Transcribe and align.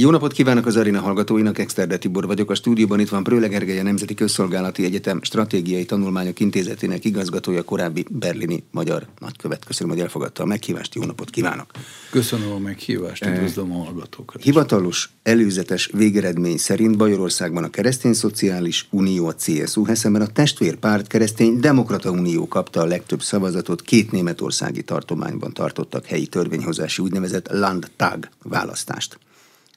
Jó 0.00 0.10
napot 0.10 0.32
kívánok 0.32 0.66
az 0.66 0.76
Arina 0.76 1.00
hallgatóinak, 1.00 1.58
Exterde 1.58 1.96
Tibor 1.96 2.26
vagyok. 2.26 2.50
A 2.50 2.54
stúdióban 2.54 3.00
itt 3.00 3.08
van 3.08 3.22
Prőle 3.22 3.46
Gergely, 3.46 3.78
a 3.78 3.82
Nemzeti 3.82 4.14
Közszolgálati 4.14 4.84
Egyetem 4.84 5.22
Stratégiai 5.22 5.84
Tanulmányok 5.84 6.40
Intézetének 6.40 7.04
igazgatója, 7.04 7.62
korábbi 7.62 8.04
berlini 8.10 8.64
magyar 8.70 9.06
nagykövet. 9.18 9.64
Köszönöm, 9.64 9.92
hogy 9.92 10.02
elfogadta 10.02 10.42
a 10.42 10.46
meghívást. 10.46 10.94
Jó 10.94 11.04
napot 11.04 11.30
kívánok! 11.30 11.70
Köszönöm 12.10 12.52
a 12.52 12.58
meghívást, 12.58 13.24
üdvözlöm 13.24 13.72
a 13.72 13.84
hallgatókat. 13.84 14.42
Hivatalos 14.42 15.10
előzetes 15.22 15.90
végeredmény 15.92 16.58
szerint 16.58 16.96
Bajorországban 16.96 17.64
a 17.64 17.70
Keresztény 17.70 18.12
Szociális 18.12 18.86
Unió, 18.90 19.26
a 19.26 19.34
CSU, 19.34 19.94
szemben 19.94 20.22
a 20.22 20.26
testvérpárt 20.26 21.06
Keresztény 21.06 21.60
Demokrata 21.60 22.10
Unió 22.10 22.48
kapta 22.48 22.80
a 22.80 22.84
legtöbb 22.86 23.22
szavazatot, 23.22 23.82
két 23.82 24.10
németországi 24.10 24.82
tartományban 24.82 25.52
tartottak 25.52 26.06
helyi 26.06 26.26
törvényhozási 26.26 27.02
úgynevezett 27.02 27.50
Landtag 27.50 28.28
választást 28.42 29.18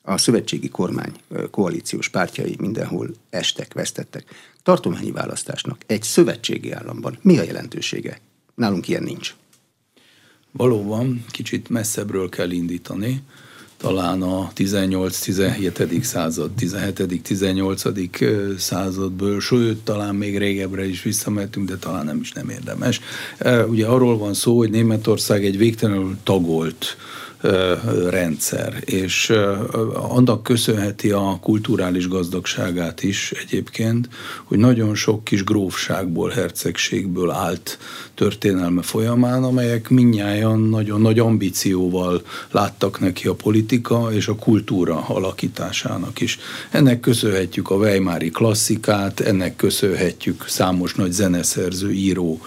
a 0.05 0.17
szövetségi 0.17 0.69
kormány 0.69 1.11
koalíciós 1.51 2.09
pártjai 2.09 2.55
mindenhol 2.59 3.09
estek, 3.29 3.73
vesztettek. 3.73 4.23
Tartományi 4.63 5.11
választásnak 5.11 5.77
egy 5.85 6.03
szövetségi 6.03 6.71
államban 6.71 7.17
mi 7.21 7.37
a 7.37 7.43
jelentősége? 7.43 8.19
Nálunk 8.55 8.87
ilyen 8.87 9.03
nincs. 9.03 9.35
Valóban 10.51 11.25
kicsit 11.31 11.69
messzebbről 11.69 12.29
kell 12.29 12.51
indítani, 12.51 13.21
talán 13.77 14.21
a 14.21 14.51
18-17. 14.55 16.01
század, 16.01 16.51
17.-18. 16.59 18.59
századból, 18.59 19.41
sőt, 19.41 19.83
talán 19.83 20.15
még 20.15 20.37
régebbre 20.37 20.87
is 20.87 21.03
visszamehetünk, 21.03 21.69
de 21.69 21.77
talán 21.77 22.05
nem 22.05 22.19
is 22.19 22.31
nem 22.31 22.49
érdemes. 22.49 23.01
Ugye 23.67 23.85
arról 23.85 24.17
van 24.17 24.33
szó, 24.33 24.57
hogy 24.57 24.69
Németország 24.69 25.45
egy 25.45 25.57
végtelenül 25.57 26.17
tagolt 26.23 26.97
rendszer, 28.09 28.81
és 28.85 29.33
annak 29.93 30.43
köszönheti 30.43 31.11
a 31.11 31.37
kulturális 31.41 32.07
gazdagságát 32.07 33.03
is 33.03 33.31
egyébként, 33.31 34.09
hogy 34.43 34.57
nagyon 34.57 34.95
sok 34.95 35.23
kis 35.23 35.43
grófságból, 35.43 36.29
hercegségből 36.29 37.31
állt 37.31 37.77
történelme 38.13 38.81
folyamán, 38.81 39.43
amelyek 39.43 39.89
minnyáján 39.89 40.59
nagyon 40.59 41.01
nagy 41.01 41.19
ambícióval 41.19 42.21
láttak 42.51 42.99
neki 42.99 43.27
a 43.27 43.33
politika 43.33 44.13
és 44.13 44.27
a 44.27 44.35
kultúra 44.35 45.03
alakításának 45.07 46.21
is. 46.21 46.39
Ennek 46.71 46.99
köszönhetjük 46.99 47.69
a 47.69 47.75
Weimári 47.75 48.29
klasszikát, 48.29 49.19
ennek 49.19 49.55
köszönhetjük 49.55 50.45
számos 50.47 50.95
nagy 50.95 51.11
zeneszerző, 51.11 51.91
író 51.91 52.39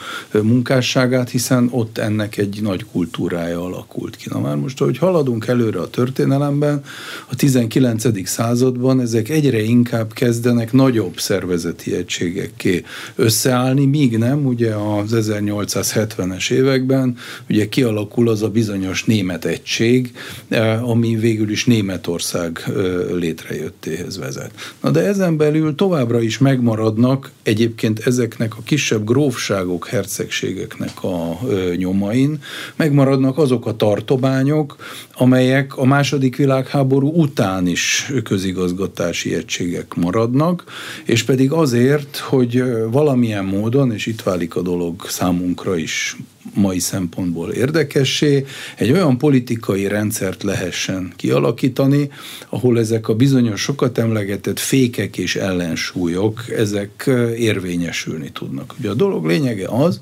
munkásságát, 0.42 1.30
hiszen 1.30 1.68
ott 1.70 1.98
ennek 1.98 2.36
egy 2.36 2.58
nagy 2.62 2.84
kultúrája 2.92 3.64
alakult 3.64 4.16
ki. 4.16 4.28
Na 4.30 4.40
már 4.40 4.56
most, 4.56 4.80
hogy 4.88 4.98
haladunk 4.98 5.46
előre 5.46 5.78
a 5.80 5.88
történelemben, 5.88 6.82
a 7.30 7.36
19. 7.36 8.28
században 8.28 9.00
ezek 9.00 9.28
egyre 9.28 9.62
inkább 9.62 10.12
kezdenek 10.12 10.72
nagyobb 10.72 11.18
szervezeti 11.18 11.94
egységekké 11.94 12.84
összeállni, 13.14 13.86
míg 13.86 14.18
nem, 14.18 14.46
ugye 14.46 14.74
az 14.74 15.12
1870-es 15.12 16.50
években 16.50 17.16
ugye 17.50 17.68
kialakul 17.68 18.28
az 18.28 18.42
a 18.42 18.48
bizonyos 18.48 19.04
német 19.04 19.44
egység, 19.44 20.12
eh, 20.48 20.88
ami 20.88 21.16
végül 21.16 21.50
is 21.50 21.64
Németország 21.64 22.62
eh, 22.66 22.74
létrejöttéhez 23.12 24.18
vezet. 24.18 24.50
Na 24.82 24.90
de 24.90 25.00
ezen 25.00 25.36
belül 25.36 25.74
továbbra 25.74 26.20
is 26.20 26.38
megmaradnak 26.38 27.30
egyébként 27.42 27.98
ezeknek 27.98 28.56
a 28.56 28.62
kisebb 28.64 29.04
grófságok, 29.04 29.86
hercegségeknek 29.86 31.02
a 31.02 31.38
eh, 31.50 31.76
nyomain, 31.76 32.40
megmaradnak 32.76 33.38
azok 33.38 33.66
a 33.66 33.76
tartományok, 33.76 34.67
amelyek 35.14 35.76
a 35.76 35.84
második 35.84 36.36
világháború 36.36 37.08
után 37.08 37.66
is 37.66 38.12
közigazgatási 38.24 39.34
egységek 39.34 39.94
maradnak, 39.94 40.64
és 41.04 41.22
pedig 41.22 41.52
azért, 41.52 42.16
hogy 42.16 42.62
valamilyen 42.90 43.44
módon, 43.44 43.92
és 43.92 44.06
itt 44.06 44.22
válik 44.22 44.56
a 44.56 44.62
dolog 44.62 45.04
számunkra 45.08 45.76
is 45.76 46.16
mai 46.54 46.78
szempontból 46.78 47.50
érdekessé, 47.50 48.44
egy 48.76 48.92
olyan 48.92 49.18
politikai 49.18 49.86
rendszert 49.86 50.42
lehessen 50.42 51.12
kialakítani, 51.16 52.10
ahol 52.48 52.78
ezek 52.78 53.08
a 53.08 53.14
bizonyos 53.14 53.60
sokat 53.60 53.98
emlegetett 53.98 54.58
fékek 54.58 55.18
és 55.18 55.36
ellensúlyok, 55.36 56.44
ezek 56.56 57.10
érvényesülni 57.36 58.30
tudnak. 58.32 58.74
Ugye 58.78 58.90
a 58.90 58.94
dolog 58.94 59.26
lényege 59.26 59.66
az, 59.68 60.00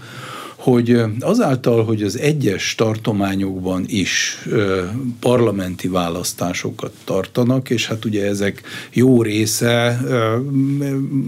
hogy 0.67 1.01
azáltal, 1.21 1.85
hogy 1.85 2.03
az 2.03 2.19
egyes 2.19 2.75
tartományokban 2.75 3.85
is 3.87 4.43
parlamenti 5.21 5.89
választásokat 5.89 6.93
tartanak, 7.05 7.71
és 7.71 7.87
hát 7.87 8.05
ugye 8.05 8.27
ezek 8.27 8.63
jó 8.93 9.23
része 9.23 10.01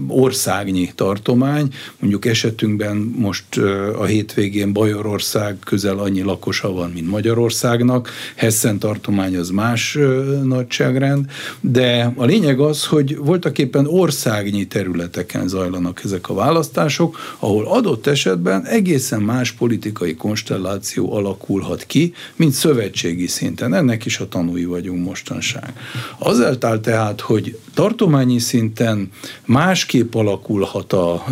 országnyi 0.07 0.91
tartomány, 0.95 1.67
mondjuk 1.99 2.25
esetünkben 2.25 3.13
most 3.17 3.57
a 3.97 4.03
hétvégén 4.03 4.73
Bajorország 4.73 5.57
közel 5.65 5.97
annyi 5.97 6.21
lakosa 6.21 6.71
van, 6.71 6.91
mint 6.91 7.09
Magyarországnak, 7.09 8.09
Hessen 8.35 8.79
tartomány 8.79 9.37
az 9.37 9.49
más 9.49 9.97
nagyságrend, 10.43 11.25
de 11.61 12.13
a 12.15 12.25
lényeg 12.25 12.59
az, 12.59 12.85
hogy 12.85 13.17
voltak 13.17 13.57
éppen 13.57 13.87
országnyi 13.87 14.67
területeken 14.67 15.47
zajlanak 15.47 16.01
ezek 16.03 16.29
a 16.29 16.33
választások, 16.33 17.17
ahol 17.39 17.65
adott 17.65 18.07
esetben 18.07 18.65
egészen 18.65 19.27
más 19.29 19.51
politikai 19.51 20.15
konstelláció 20.15 21.13
alakulhat 21.13 21.83
ki, 21.85 22.13
mint 22.35 22.53
szövetségi 22.53 23.27
szinten. 23.27 23.73
Ennek 23.73 24.05
is 24.05 24.19
a 24.19 24.27
tanúi 24.27 24.65
vagyunk 24.65 25.05
mostanság. 25.05 25.73
Azáltal 26.17 26.79
tehát, 26.79 27.21
hogy 27.21 27.57
tartományi 27.73 28.39
szinten 28.39 29.09
másképp 29.45 30.13
alakulhat 30.15 30.93
a 30.93 31.25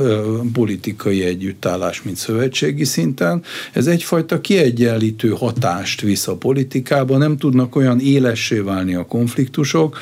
politikai 0.53 1.23
együttállás, 1.23 2.03
mint 2.03 2.17
szövetségi 2.17 2.83
szinten, 2.83 3.43
ez 3.73 3.87
egyfajta 3.87 4.41
kiegyenlítő 4.41 5.29
hatást 5.29 6.01
visz 6.01 6.27
a 6.27 6.35
politikába, 6.35 7.17
nem 7.17 7.37
tudnak 7.37 7.75
olyan 7.75 7.99
élessé 7.99 8.59
válni 8.59 8.95
a 8.95 9.05
konfliktusok, 9.05 9.99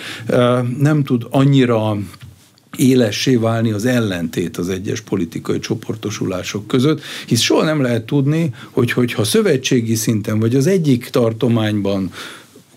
nem 0.80 1.04
tud 1.04 1.28
annyira 1.30 1.98
élessé 2.78 3.36
válni 3.36 3.72
az 3.72 3.86
ellentét 3.86 4.58
az 4.58 4.70
egyes 4.70 5.02
politikai 5.02 5.60
csoportosulások 5.60 6.68
között, 6.68 7.02
hisz 7.28 7.42
soha 7.42 7.64
nem 7.64 7.82
lehet 7.82 8.06
tudni, 8.06 8.54
hogy 8.72 8.92
hogyha 8.92 9.24
szövetségi 9.24 9.96
szinten 9.96 10.40
vagy 10.40 10.56
az 10.56 10.68
egyik 10.68 11.10
tartományban 11.10 12.12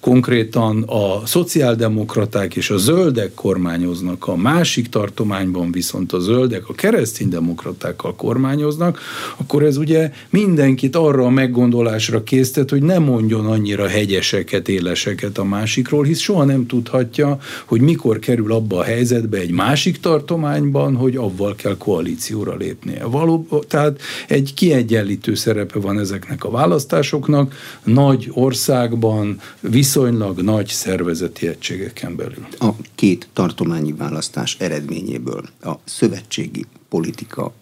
konkrétan 0.00 0.82
a 0.82 1.26
szociáldemokraták 1.26 2.56
és 2.56 2.70
a 2.70 2.76
zöldek 2.76 3.34
kormányoznak, 3.34 4.26
a 4.26 4.36
másik 4.36 4.88
tartományban 4.88 5.72
viszont 5.72 6.12
a 6.12 6.18
zöldek 6.18 6.68
a 6.68 6.72
kereszténydemokratákkal 6.72 8.14
kormányoznak, 8.14 9.00
akkor 9.36 9.62
ez 9.62 9.76
ugye 9.76 10.10
mindenkit 10.30 10.96
arra 10.96 11.24
a 11.24 11.30
meggondolásra 11.30 12.22
késztet, 12.22 12.70
hogy 12.70 12.82
ne 12.82 12.98
mondjon 12.98 13.46
annyira 13.46 13.88
hegyeseket, 13.88 14.68
éleseket 14.68 15.38
a 15.38 15.44
másikról, 15.44 16.04
hisz 16.04 16.20
soha 16.20 16.44
nem 16.44 16.66
tudhatja, 16.66 17.38
hogy 17.64 17.80
mikor 17.80 18.18
kerül 18.18 18.52
abba 18.52 18.78
a 18.78 18.82
helyzetbe 18.82 19.38
egy 19.38 19.50
másik 19.50 20.00
tartományban, 20.00 20.96
hogy 20.96 21.16
avval 21.16 21.54
kell 21.54 21.76
koalícióra 21.76 22.56
lépnie. 22.56 23.04
Való, 23.04 23.46
tehát 23.68 24.00
egy 24.28 24.54
kiegyenlítő 24.54 25.34
szerepe 25.34 25.78
van 25.78 25.98
ezeknek 25.98 26.44
a 26.44 26.50
választásoknak, 26.50 27.54
nagy 27.84 28.30
országban, 28.32 29.40
viszont 29.60 29.86
viszonylag 29.88 30.40
nagy 30.40 30.66
szervezeti 30.66 31.46
egységeken 31.46 32.16
belül. 32.16 32.46
A 32.58 32.68
két 32.94 33.28
tartományi 33.32 33.92
választás 33.92 34.56
eredményéből 34.58 35.48
a 35.62 35.72
szövetségi 35.84 36.66
politika 36.88 37.52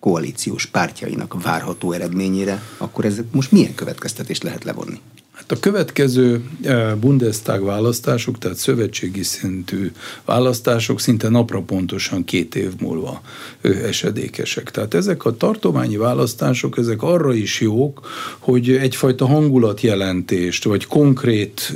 koalíciós 0.00 0.66
pártjainak 0.66 1.42
várható 1.42 1.92
eredményére, 1.92 2.62
akkor 2.78 3.04
ezek 3.04 3.24
most 3.32 3.52
milyen 3.52 3.74
következtetést 3.74 4.42
lehet 4.42 4.64
levonni? 4.64 5.00
Hát 5.40 5.52
a 5.52 5.60
következő 5.60 6.44
eh, 6.62 6.94
Bundestag 6.94 7.64
választások, 7.64 8.38
tehát 8.38 8.56
szövetségi 8.56 9.22
szintű 9.22 9.92
választások 10.24 11.00
szinte 11.00 11.28
napra 11.28 11.60
pontosan 11.60 12.24
két 12.24 12.54
év 12.54 12.72
múlva 12.80 13.20
esedékesek. 13.62 14.70
Tehát 14.70 14.94
ezek 14.94 15.24
a 15.24 15.36
tartományi 15.36 15.96
választások, 15.96 16.78
ezek 16.78 17.02
arra 17.02 17.32
is 17.34 17.60
jók, 17.60 18.08
hogy 18.38 18.70
egyfajta 18.70 19.26
hangulatjelentést, 19.26 20.64
vagy 20.64 20.86
konkrét 20.86 21.72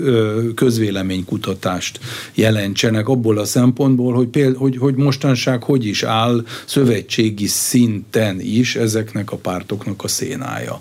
közvéleménykutatást 0.55 2.01
jelentsenek 2.35 3.09
abból 3.09 3.39
a 3.39 3.45
szempontból, 3.45 4.15
hogy, 4.15 4.29
péld, 4.29 4.57
hogy, 4.57 4.77
hogy 4.77 4.95
mostanság 4.95 5.63
hogy 5.63 5.87
is 5.87 6.03
áll 6.03 6.45
szövetségi 6.65 7.47
szinten 7.47 8.41
is 8.41 8.77
ezeknek 8.77 9.33
a 9.33 9.37
pártoknak 9.37 10.05
a 10.05 10.09
szénája. 10.09 10.77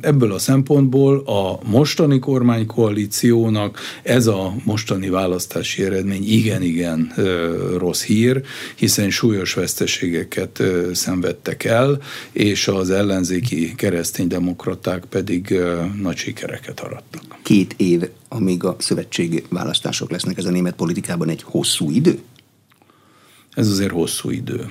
Ebből 0.00 0.32
a 0.32 0.38
szempontból 0.38 1.18
a 1.18 1.60
most 1.64 1.91
mostani 1.92 2.18
kormánykoalíciónak 2.18 3.78
ez 4.02 4.26
a 4.26 4.54
mostani 4.64 5.08
választási 5.08 5.84
eredmény 5.84 6.28
igen-igen 6.28 7.12
rossz 7.76 8.02
hír, 8.02 8.42
hiszen 8.74 9.10
súlyos 9.10 9.54
veszteségeket 9.54 10.62
szenvedtek 10.92 11.64
el, 11.64 12.00
és 12.32 12.68
az 12.68 12.90
ellenzéki 12.90 13.74
kereszténydemokraták 13.74 15.04
pedig 15.04 15.54
nagy 16.00 16.16
sikereket 16.16 16.80
arattak. 16.80 17.22
Két 17.42 17.74
év, 17.76 18.08
amíg 18.28 18.64
a 18.64 18.76
szövetségi 18.78 19.42
választások 19.48 20.10
lesznek, 20.10 20.38
ez 20.38 20.44
a 20.44 20.50
német 20.50 20.74
politikában 20.74 21.28
egy 21.28 21.42
hosszú 21.42 21.90
idő? 21.90 22.18
Ez 23.54 23.68
azért 23.68 23.92
hosszú 23.92 24.30
idő 24.30 24.70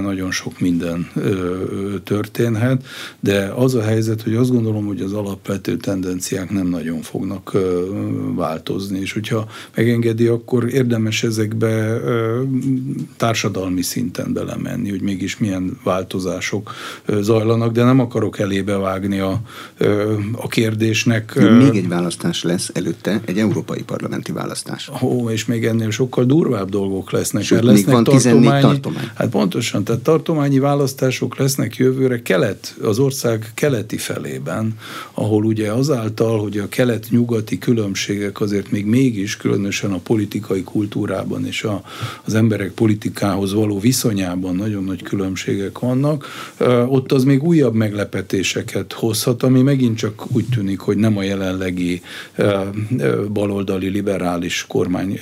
nagyon 0.00 0.30
sok 0.30 0.60
minden 0.60 1.10
történhet, 2.04 2.84
de 3.20 3.52
az 3.56 3.74
a 3.74 3.82
helyzet, 3.82 4.22
hogy 4.22 4.34
azt 4.34 4.50
gondolom, 4.50 4.86
hogy 4.86 5.00
az 5.00 5.12
alapvető 5.12 5.76
tendenciák 5.76 6.50
nem 6.50 6.66
nagyon 6.66 7.00
fognak 7.00 7.56
változni, 8.34 9.00
és 9.00 9.12
hogyha 9.12 9.48
megengedi, 9.74 10.26
akkor 10.26 10.74
érdemes 10.74 11.22
ezekbe 11.22 12.00
társadalmi 13.16 13.82
szinten 13.82 14.32
belemenni, 14.32 14.90
hogy 14.90 15.02
mégis 15.02 15.38
milyen 15.38 15.78
változások 15.84 16.74
zajlanak, 17.20 17.72
de 17.72 17.84
nem 17.84 18.00
akarok 18.00 18.38
elébe 18.38 18.76
vágni 18.76 19.18
a, 19.18 19.40
a 20.32 20.48
kérdésnek. 20.48 21.34
Még 21.34 21.76
egy 21.76 21.88
választás 21.88 22.42
lesz 22.42 22.70
előtte, 22.74 23.20
egy 23.24 23.38
európai 23.38 23.82
parlamenti 23.82 24.32
választás. 24.32 24.90
Ó, 25.02 25.30
és 25.30 25.46
még 25.46 25.64
ennél 25.64 25.90
sokkal 25.90 26.24
durvább 26.24 26.68
dolgok 26.68 27.10
lesznek. 27.10 27.42
Sőt, 27.42 27.62
mert 27.62 27.76
lesznek 27.76 27.94
van 27.94 28.04
14 28.04 28.60
tartomány. 28.60 29.10
Hát 29.14 29.28
pont 29.28 29.54
Pontosan, 29.56 29.84
tehát 29.84 30.02
tartományi 30.02 30.58
választások 30.58 31.36
lesznek 31.38 31.76
jövőre 31.76 32.22
kelet, 32.22 32.76
az 32.82 32.98
ország 32.98 33.50
keleti 33.54 33.96
felében, 33.96 34.78
ahol 35.14 35.44
ugye 35.44 35.72
azáltal, 35.72 36.40
hogy 36.40 36.58
a 36.58 36.68
kelet-nyugati 36.68 37.58
különbségek 37.58 38.40
azért 38.40 38.70
még 38.70 38.86
mégis, 38.86 39.36
különösen 39.36 39.92
a 39.92 39.98
politikai 39.98 40.62
kultúrában 40.62 41.46
és 41.46 41.62
a, 41.62 41.82
az 42.24 42.34
emberek 42.34 42.70
politikához 42.70 43.52
való 43.52 43.78
viszonyában 43.78 44.54
nagyon 44.54 44.84
nagy 44.84 45.02
különbségek 45.02 45.78
vannak, 45.78 46.26
ott 46.86 47.12
az 47.12 47.24
még 47.24 47.42
újabb 47.42 47.74
meglepetéseket 47.74 48.92
hozhat, 48.92 49.42
ami 49.42 49.62
megint 49.62 49.96
csak 49.96 50.24
úgy 50.32 50.44
tűnik, 50.54 50.78
hogy 50.78 50.96
nem 50.96 51.16
a 51.16 51.22
jelenlegi 51.22 52.02
baloldali 53.32 53.88
liberális 53.88 54.64
kormány 54.68 55.20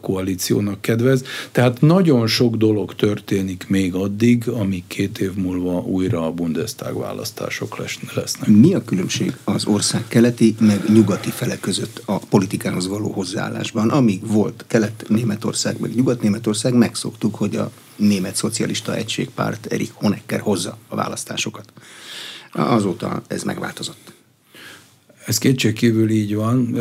koalíciónak 0.00 0.80
kedvez. 0.80 1.24
Tehát 1.52 1.80
nagyon 1.80 2.26
sok 2.26 2.56
dolog 2.56 2.94
történik 2.94 3.64
még 3.74 3.94
addig, 3.94 4.48
amíg 4.48 4.86
két 4.86 5.18
év 5.18 5.34
múlva 5.34 5.80
újra 5.80 6.26
a 6.26 6.32
Bundestag 6.32 6.98
választások 6.98 7.76
lesznek. 8.14 8.48
Mi 8.48 8.74
a 8.74 8.84
különbség 8.84 9.36
az 9.44 9.66
ország 9.66 10.04
keleti 10.08 10.54
meg 10.58 10.84
nyugati 10.88 11.30
fele 11.30 11.58
között 11.58 12.02
a 12.04 12.18
politikához 12.18 12.88
való 12.88 13.10
hozzáállásban? 13.10 13.90
Amíg 13.90 14.26
volt 14.26 14.64
kelet-németország 14.68 15.80
meg 15.80 15.94
nyugat-németország, 15.94 16.74
megszoktuk, 16.74 17.34
hogy 17.34 17.56
a 17.56 17.70
német 17.96 18.36
szocialista 18.36 18.94
egységpárt 18.94 19.66
Erik 19.66 19.92
Honecker 19.92 20.40
hozza 20.40 20.78
a 20.88 20.96
választásokat. 20.96 21.72
Azóta 22.52 23.22
ez 23.26 23.42
megváltozott. 23.42 24.13
Ez 25.26 25.38
kétségkívül 25.38 26.10
így 26.10 26.34
van. 26.34 26.76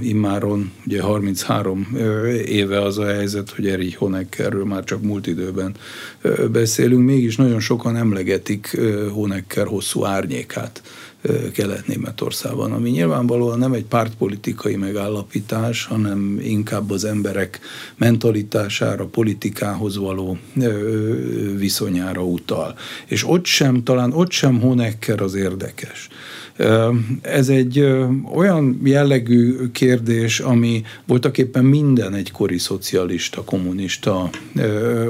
Immáron 0.00 0.72
ugye 0.86 1.02
33 1.02 1.96
éve 2.46 2.82
az 2.82 2.98
a 2.98 3.06
helyzet, 3.06 3.50
hogy 3.50 3.68
Erich 3.68 3.96
Honeckerről 3.96 4.64
már 4.64 4.84
csak 4.84 5.02
múlt 5.02 5.26
időben 5.26 5.74
beszélünk, 6.52 7.04
mégis 7.04 7.36
nagyon 7.36 7.60
sokan 7.60 7.96
emlegetik 7.96 8.80
Honecker 9.12 9.66
hosszú 9.66 10.04
árnyékát. 10.04 10.82
Kelet-Németországban, 11.52 12.72
ami 12.72 12.90
nyilvánvalóan 12.90 13.58
nem 13.58 13.72
egy 13.72 13.84
pártpolitikai 13.84 14.76
megállapítás, 14.76 15.84
hanem 15.84 16.38
inkább 16.42 16.90
az 16.90 17.04
emberek 17.04 17.60
mentalitására, 17.96 19.04
politikához 19.04 19.96
való 19.96 20.38
viszonyára 21.56 22.24
utal. 22.24 22.74
És 23.06 23.28
ott 23.28 23.44
sem, 23.44 23.82
talán 23.82 24.12
ott 24.12 24.30
sem 24.30 24.60
Honecker 24.60 25.20
az 25.20 25.34
érdekes 25.34 26.08
ez 27.22 27.48
egy 27.48 27.80
olyan 28.34 28.80
jellegű 28.84 29.70
kérdés, 29.72 30.40
ami 30.40 30.82
voltak 31.06 31.38
éppen 31.38 31.64
minden 31.64 32.14
egykori 32.14 32.58
szocialista, 32.58 33.44
kommunista 33.44 34.30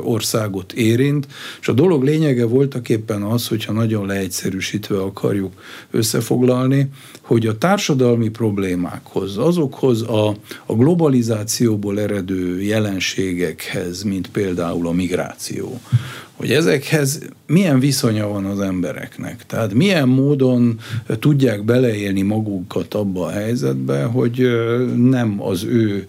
országot 0.03 0.73
érint, 0.73 1.27
és 1.61 1.69
a 1.69 1.73
dolog 1.73 2.05
lényege 2.05 2.45
voltak 2.45 2.89
éppen 2.89 3.23
az, 3.23 3.49
hogyha 3.49 3.73
nagyon 3.73 4.07
leegyszerűsítve 4.07 5.01
akarjuk 5.01 5.53
összefoglalni, 5.91 6.89
hogy 7.21 7.47
a 7.47 7.59
társadalmi 7.59 8.29
problémákhoz, 8.29 9.37
azokhoz 9.37 10.03
a, 10.03 10.29
a 10.67 10.75
globalizációból 10.75 12.01
eredő 12.01 12.63
jelenségekhez, 12.63 14.03
mint 14.03 14.31
például 14.31 14.87
a 14.87 14.93
migráció, 14.93 15.81
hogy 16.37 16.53
ezekhez 16.53 17.21
milyen 17.51 17.81
viszonya 17.81 18.29
van 18.29 18.45
az 18.45 18.61
embereknek. 18.61 19.47
Tehát 19.47 19.75
milyen 19.75 20.09
módon 20.09 20.79
tudják 21.19 21.65
beleélni 21.65 22.23
magukat 22.23 22.95
abba 22.95 23.25
a 23.25 23.31
helyzetbe, 23.31 24.05
hogy 24.05 24.49
nem 24.97 25.43
az 25.43 25.65
ő 25.65 26.07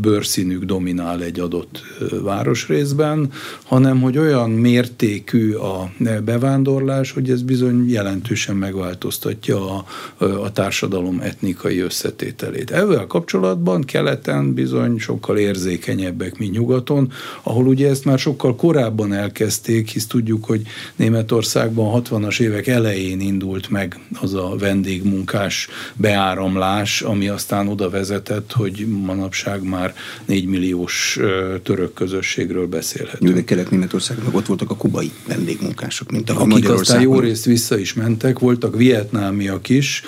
bőrszínük 0.00 0.64
dominál 0.64 1.22
egy 1.22 1.40
adott 1.40 1.82
városrészben, 2.22 3.30
hanem 3.64 4.00
hogy 4.00 4.18
olyan 4.18 4.50
mértékű 4.50 5.52
a 5.52 5.92
bevándorlás, 6.24 7.12
hogy 7.12 7.30
ez 7.30 7.42
bizony 7.42 7.90
jelentősen 7.90 8.56
megváltoztatja 8.56 9.76
a, 9.76 9.84
a 10.24 10.52
társadalom 10.52 11.20
etnikai 11.20 11.78
összetételét. 11.78 12.70
Ezzel 12.70 13.06
kapcsolatban 13.06 13.82
keleten 13.82 14.54
bizony 14.54 14.98
sokkal 14.98 15.38
érzékenyebbek, 15.38 16.38
mint 16.38 16.52
nyugaton, 16.52 17.12
ahol 17.42 17.66
ugye 17.66 17.88
ezt 17.88 18.04
már 18.04 18.18
sokkal 18.18 18.56
korábban 18.56 19.12
elkezdték, 19.12 19.88
hisz 19.88 20.06
tudjuk, 20.06 20.25
hogy 20.44 20.62
Németországban 20.96 22.02
60-as 22.02 22.40
évek 22.40 22.66
elején 22.66 23.20
indult 23.20 23.70
meg 23.70 23.98
az 24.20 24.34
a 24.34 24.56
vendégmunkás 24.58 25.68
beáramlás, 25.94 27.02
ami 27.02 27.28
aztán 27.28 27.68
oda 27.68 27.90
vezetett, 27.90 28.52
hogy 28.52 28.86
manapság 29.04 29.62
már 29.62 29.94
4 30.24 30.46
milliós 30.46 31.18
török 31.62 31.92
közösségről 31.92 32.66
beszélhetünk. 32.66 33.30
Jó, 33.30 33.36
de 33.36 33.44
Kelet-Németországban 33.44 34.34
ott 34.34 34.46
voltak 34.46 34.70
a 34.70 34.76
kubai 34.76 35.12
vendégmunkások, 35.28 36.10
mint 36.10 36.30
a 36.30 36.34
Akik 36.40 36.68
aztán 36.68 37.00
jó 37.00 37.20
részt 37.20 37.44
vissza 37.44 37.78
is 37.78 37.94
mentek, 37.94 38.38
voltak 38.38 38.76
vietnámiak 38.76 39.68
is, 39.68 40.02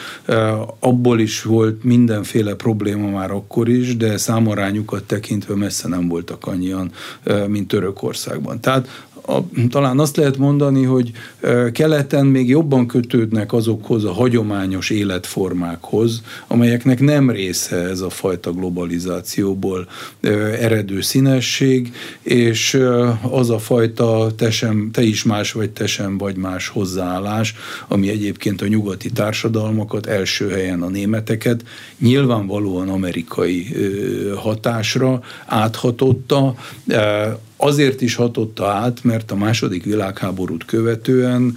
abból 0.78 1.20
is 1.20 1.42
volt 1.42 1.84
mindenféle 1.84 2.54
probléma 2.54 3.10
már 3.10 3.30
akkor 3.30 3.68
is, 3.68 3.96
de 3.96 4.16
számarányukat 4.16 5.04
tekintve 5.04 5.54
messze 5.54 5.88
nem 5.88 6.08
voltak 6.08 6.46
annyian, 6.46 6.92
mint 7.46 7.68
Törökországban. 7.68 8.60
Tehát 8.60 9.06
a, 9.28 9.44
talán 9.68 9.98
azt 9.98 10.16
lehet 10.16 10.36
mondani, 10.36 10.84
hogy 10.84 11.10
keleten 11.72 12.26
még 12.26 12.48
jobban 12.48 12.86
kötődnek 12.86 13.52
azokhoz 13.52 14.04
a 14.04 14.12
hagyományos 14.12 14.90
életformákhoz, 14.90 16.22
amelyeknek 16.46 17.00
nem 17.00 17.30
része 17.30 17.76
ez 17.76 18.00
a 18.00 18.10
fajta 18.10 18.52
globalizációból 18.52 19.88
eredő 20.60 21.00
színesség, 21.00 21.92
és 22.22 22.80
az 23.30 23.50
a 23.50 23.58
fajta 23.58 24.30
te, 24.36 24.50
sem, 24.50 24.90
te 24.92 25.02
is 25.02 25.24
más 25.24 25.52
vagy, 25.52 25.70
te 25.70 25.86
sem 25.86 26.18
vagy 26.18 26.36
más 26.36 26.68
hozzáállás, 26.68 27.54
ami 27.88 28.08
egyébként 28.08 28.62
a 28.62 28.66
nyugati 28.66 29.10
társadalmakat, 29.10 30.06
első 30.06 30.48
helyen 30.48 30.82
a 30.82 30.88
németeket 30.88 31.62
nyilvánvalóan 31.98 32.88
amerikai 32.88 33.74
hatásra 34.36 35.20
áthatotta, 35.46 36.54
azért 37.60 38.00
is 38.00 38.14
hatotta 38.14 38.66
át, 38.66 39.04
mert 39.04 39.30
a 39.30 39.36
második 39.36 39.84
világháborút 39.84 40.64
követően 40.64 41.56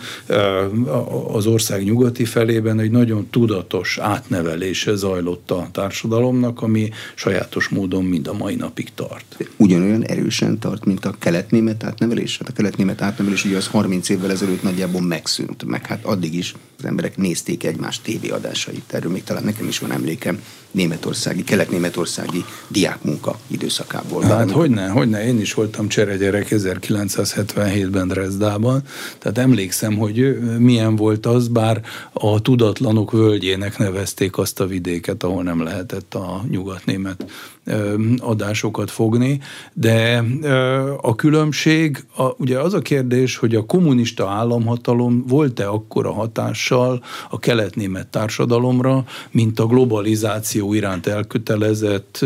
az 1.34 1.46
ország 1.46 1.84
nyugati 1.84 2.26
felében 2.26 2.80
egy 2.80 2.92
nagyon 2.92 3.28
tudatos 3.30 3.98
átnevelése 3.98 4.96
zajlott 4.96 5.52
a 5.52 5.68
társadalomnak, 5.72 6.62
ami 6.62 6.90
sajátos 7.16 7.68
módon 7.68 8.04
mind 8.04 8.28
a 8.28 8.34
mai 8.34 8.56
napig 8.56 8.90
tart. 8.96 9.38
Ugyanolyan 9.58 10.04
erősen 10.06 10.60
tart, 10.60 10.86
mint 10.86 11.06
a 11.06 11.16
keletnémet 11.20 11.84
átnevelés? 11.84 12.38
Hát 12.38 12.50
a 12.50 12.54
keletnémet 12.54 13.02
átnevelés 13.02 13.46
ugye 13.46 13.58
az 13.58 13.68
30 13.68 14.10
évvel 14.10 14.32
ezelőtt 14.32 14.64
nagyjából 14.64 15.02
megszűnt, 15.02 15.64
meg 15.64 15.86
hát 15.86 16.06
addig 16.06 16.34
is 16.34 16.54
az 16.78 16.86
emberek 16.86 17.18
nézték 17.18 17.64
egymás 17.64 18.02
tévéadásait. 18.02 18.94
Erről 18.94 19.12
még 19.12 19.24
talán 19.24 19.44
nekem 19.44 19.68
is 19.68 19.80
van 19.80 19.92
emlékem 19.92 20.42
németországi, 20.72 21.44
kelet-németországi 21.44 22.46
diákmunka 22.68 23.40
időszakából. 23.48 24.24
Hát 24.24 24.52
hogyne, 24.52 24.88
hogyne, 24.88 25.26
én 25.26 25.40
is 25.40 25.54
voltam 25.54 25.88
cseregyerek 25.92 26.48
1977-ben 26.50 28.08
Dresdában, 28.08 28.82
tehát 29.18 29.38
emlékszem, 29.38 29.98
hogy 29.98 30.40
milyen 30.58 30.96
volt 30.96 31.26
az, 31.26 31.48
bár 31.48 31.82
a 32.14 32.42
tudatlanok 32.42 33.12
völgyének 33.12 33.78
nevezték 33.78 34.38
azt 34.38 34.60
a 34.60 34.68
vidéket, 34.68 35.24
ahol 35.24 35.44
nem 35.44 35.64
lehetett 35.64 36.14
a 36.14 36.44
nyugatnémet 36.50 37.26
adásokat 38.18 38.92
fogni, 38.92 39.40
de 39.74 40.24
a 41.02 41.16
különbség, 41.16 42.06
a, 42.16 42.24
ugye 42.38 42.60
az 42.60 42.74
a 42.74 42.80
kérdés, 42.80 43.38
hogy 43.38 43.56
a 43.56 43.66
kommunista 43.66 44.30
államhatalom 44.30 45.24
volt-e 45.28 45.68
akkora 45.68 46.12
hatással 46.12 47.04
a 47.30 47.40
kelet-német 47.40 48.08
társadalomra, 48.08 49.04
mint 49.32 49.60
a 49.60 49.66
globalizáció 49.66 50.74
iránt 50.74 51.08
elkötelezett 51.08 52.20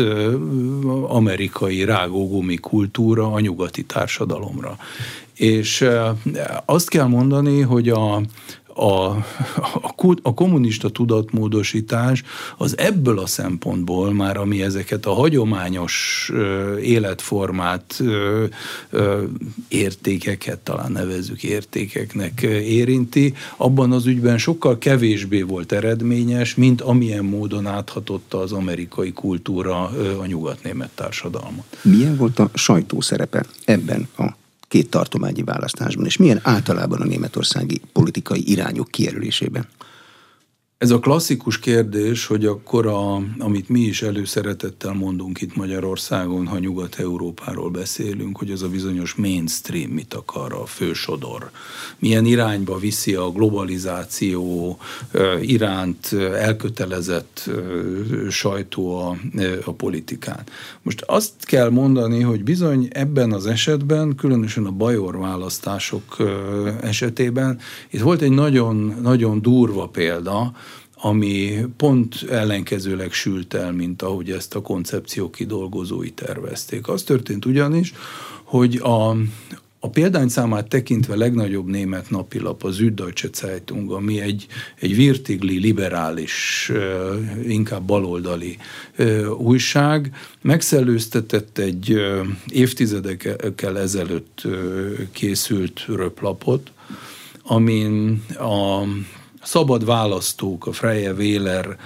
amerikai 1.06 1.84
rágógumi 1.84 2.56
kultúra 2.56 3.32
a 3.32 3.40
nyugati 3.40 3.84
társadalomra. 3.84 4.76
És 5.34 5.88
azt 6.64 6.88
kell 6.88 7.06
mondani, 7.06 7.60
hogy 7.60 7.88
a, 7.88 8.20
a, 8.76 8.84
a, 8.84 9.94
a 10.22 10.34
kommunista 10.34 10.88
tudatmódosítás 10.88 12.22
az 12.56 12.78
ebből 12.78 13.18
a 13.18 13.26
szempontból 13.26 14.12
már, 14.12 14.36
ami 14.36 14.62
ezeket 14.62 15.06
a 15.06 15.12
hagyományos 15.12 16.28
ö, 16.32 16.78
életformát, 16.78 17.94
ö, 18.00 18.44
ö, 18.90 19.24
értékeket, 19.68 20.58
talán 20.58 20.92
nevezzük 20.92 21.42
értékeknek 21.42 22.42
érinti, 22.42 23.34
abban 23.56 23.92
az 23.92 24.06
ügyben 24.06 24.38
sokkal 24.38 24.78
kevésbé 24.78 25.42
volt 25.42 25.72
eredményes, 25.72 26.54
mint 26.54 26.80
amilyen 26.80 27.24
módon 27.24 27.66
áthatotta 27.66 28.38
az 28.38 28.52
amerikai 28.52 29.12
kultúra 29.12 29.90
ö, 29.96 30.18
a 30.18 30.26
nyugatnémet 30.26 30.90
társadalmat. 30.94 31.64
Milyen 31.82 32.16
volt 32.16 32.38
a 32.38 32.50
sajtó 32.54 33.00
szerepe 33.00 33.44
ebben 33.64 34.08
a 34.18 34.24
két 34.68 34.90
tartományi 34.90 35.42
választásban, 35.42 36.04
és 36.04 36.16
milyen 36.16 36.40
általában 36.42 37.00
a 37.00 37.04
németországi 37.04 37.80
politikai 37.92 38.50
irányok 38.50 38.88
kijelölésében? 38.88 39.66
Ez 40.78 40.90
a 40.90 40.98
klasszikus 40.98 41.58
kérdés, 41.58 42.26
hogy 42.26 42.46
akkor, 42.46 42.86
a, 42.86 43.14
amit 43.38 43.68
mi 43.68 43.80
is 43.80 44.02
előszeretettel 44.02 44.92
mondunk 44.92 45.40
itt 45.40 45.56
Magyarországon, 45.56 46.46
ha 46.46 46.58
Nyugat-Európáról 46.58 47.70
beszélünk, 47.70 48.38
hogy 48.38 48.50
az 48.50 48.62
a 48.62 48.68
bizonyos 48.68 49.14
mainstream 49.14 49.90
mit 49.90 50.14
akar, 50.14 50.52
a 50.52 50.66
fősodor. 50.66 51.50
Milyen 51.98 52.24
irányba 52.24 52.78
viszi 52.78 53.14
a 53.14 53.30
globalizáció 53.30 54.78
iránt 55.40 56.12
elkötelezett 56.34 57.50
sajtó 58.30 58.98
a, 58.98 59.16
a 59.64 59.72
politikát. 59.72 60.50
Most 60.82 61.02
azt 61.06 61.32
kell 61.40 61.70
mondani, 61.70 62.20
hogy 62.20 62.44
bizony 62.44 62.88
ebben 62.92 63.32
az 63.32 63.46
esetben, 63.46 64.14
különösen 64.14 64.64
a 64.66 64.70
bajor 64.70 65.18
választások 65.18 66.16
esetében, 66.80 67.58
itt 67.90 68.00
volt 68.00 68.22
egy 68.22 68.30
nagyon, 68.30 68.98
nagyon 69.02 69.42
durva 69.42 69.86
példa, 69.88 70.54
ami 71.06 71.66
pont 71.76 72.22
ellenkezőleg 72.30 73.12
sült 73.12 73.54
el, 73.54 73.72
mint 73.72 74.02
ahogy 74.02 74.30
ezt 74.30 74.54
a 74.54 74.60
koncepció 74.60 75.30
kidolgozói 75.30 76.10
tervezték. 76.10 76.88
Az 76.88 77.02
történt 77.02 77.44
ugyanis, 77.44 77.94
hogy 78.42 78.76
a, 78.76 79.10
a 79.80 79.88
példányszámát 79.92 80.68
tekintve 80.68 81.16
legnagyobb 81.16 81.66
német 81.66 82.10
napilap 82.10 82.64
az 82.64 82.76
Süddeutsche 82.76 83.28
Zeitung, 83.32 83.92
ami 83.92 84.20
egy, 84.20 84.46
egy 84.80 84.96
virtigli, 84.96 85.58
liberális, 85.58 86.72
inkább 87.46 87.82
baloldali 87.82 88.56
újság, 89.38 90.12
megszellőztetett 90.40 91.58
egy 91.58 92.00
évtizedekkel 92.48 93.78
ezelőtt 93.78 94.42
készült 95.12 95.84
röplapot, 95.86 96.70
amin 97.42 98.22
a 98.38 98.82
szabad 99.46 99.84
választók, 99.84 100.66
a 100.66 100.72
Freie 100.72 101.12
Wähler 101.12 101.76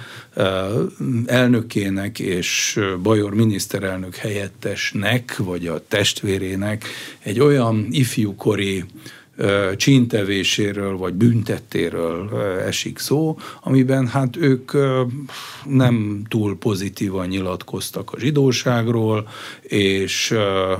elnökének 1.25 2.19
és 2.19 2.79
Bajor 3.03 3.33
miniszterelnök 3.33 4.15
helyettesnek, 4.15 5.37
vagy 5.37 5.67
a 5.67 5.81
testvérének 5.87 6.85
egy 7.19 7.39
olyan 7.39 7.87
ifjúkori 7.89 8.83
csíntevéséről 9.75 10.97
vagy 10.97 11.13
büntettéről 11.13 12.29
esik 12.65 12.99
szó, 12.99 13.37
amiben 13.61 14.07
hát 14.07 14.35
ők 14.35 14.71
nem 15.65 16.23
túl 16.29 16.57
pozitívan 16.57 17.27
nyilatkoztak 17.27 18.11
a 18.13 18.19
zsidóságról, 18.19 19.27
és 19.61 20.33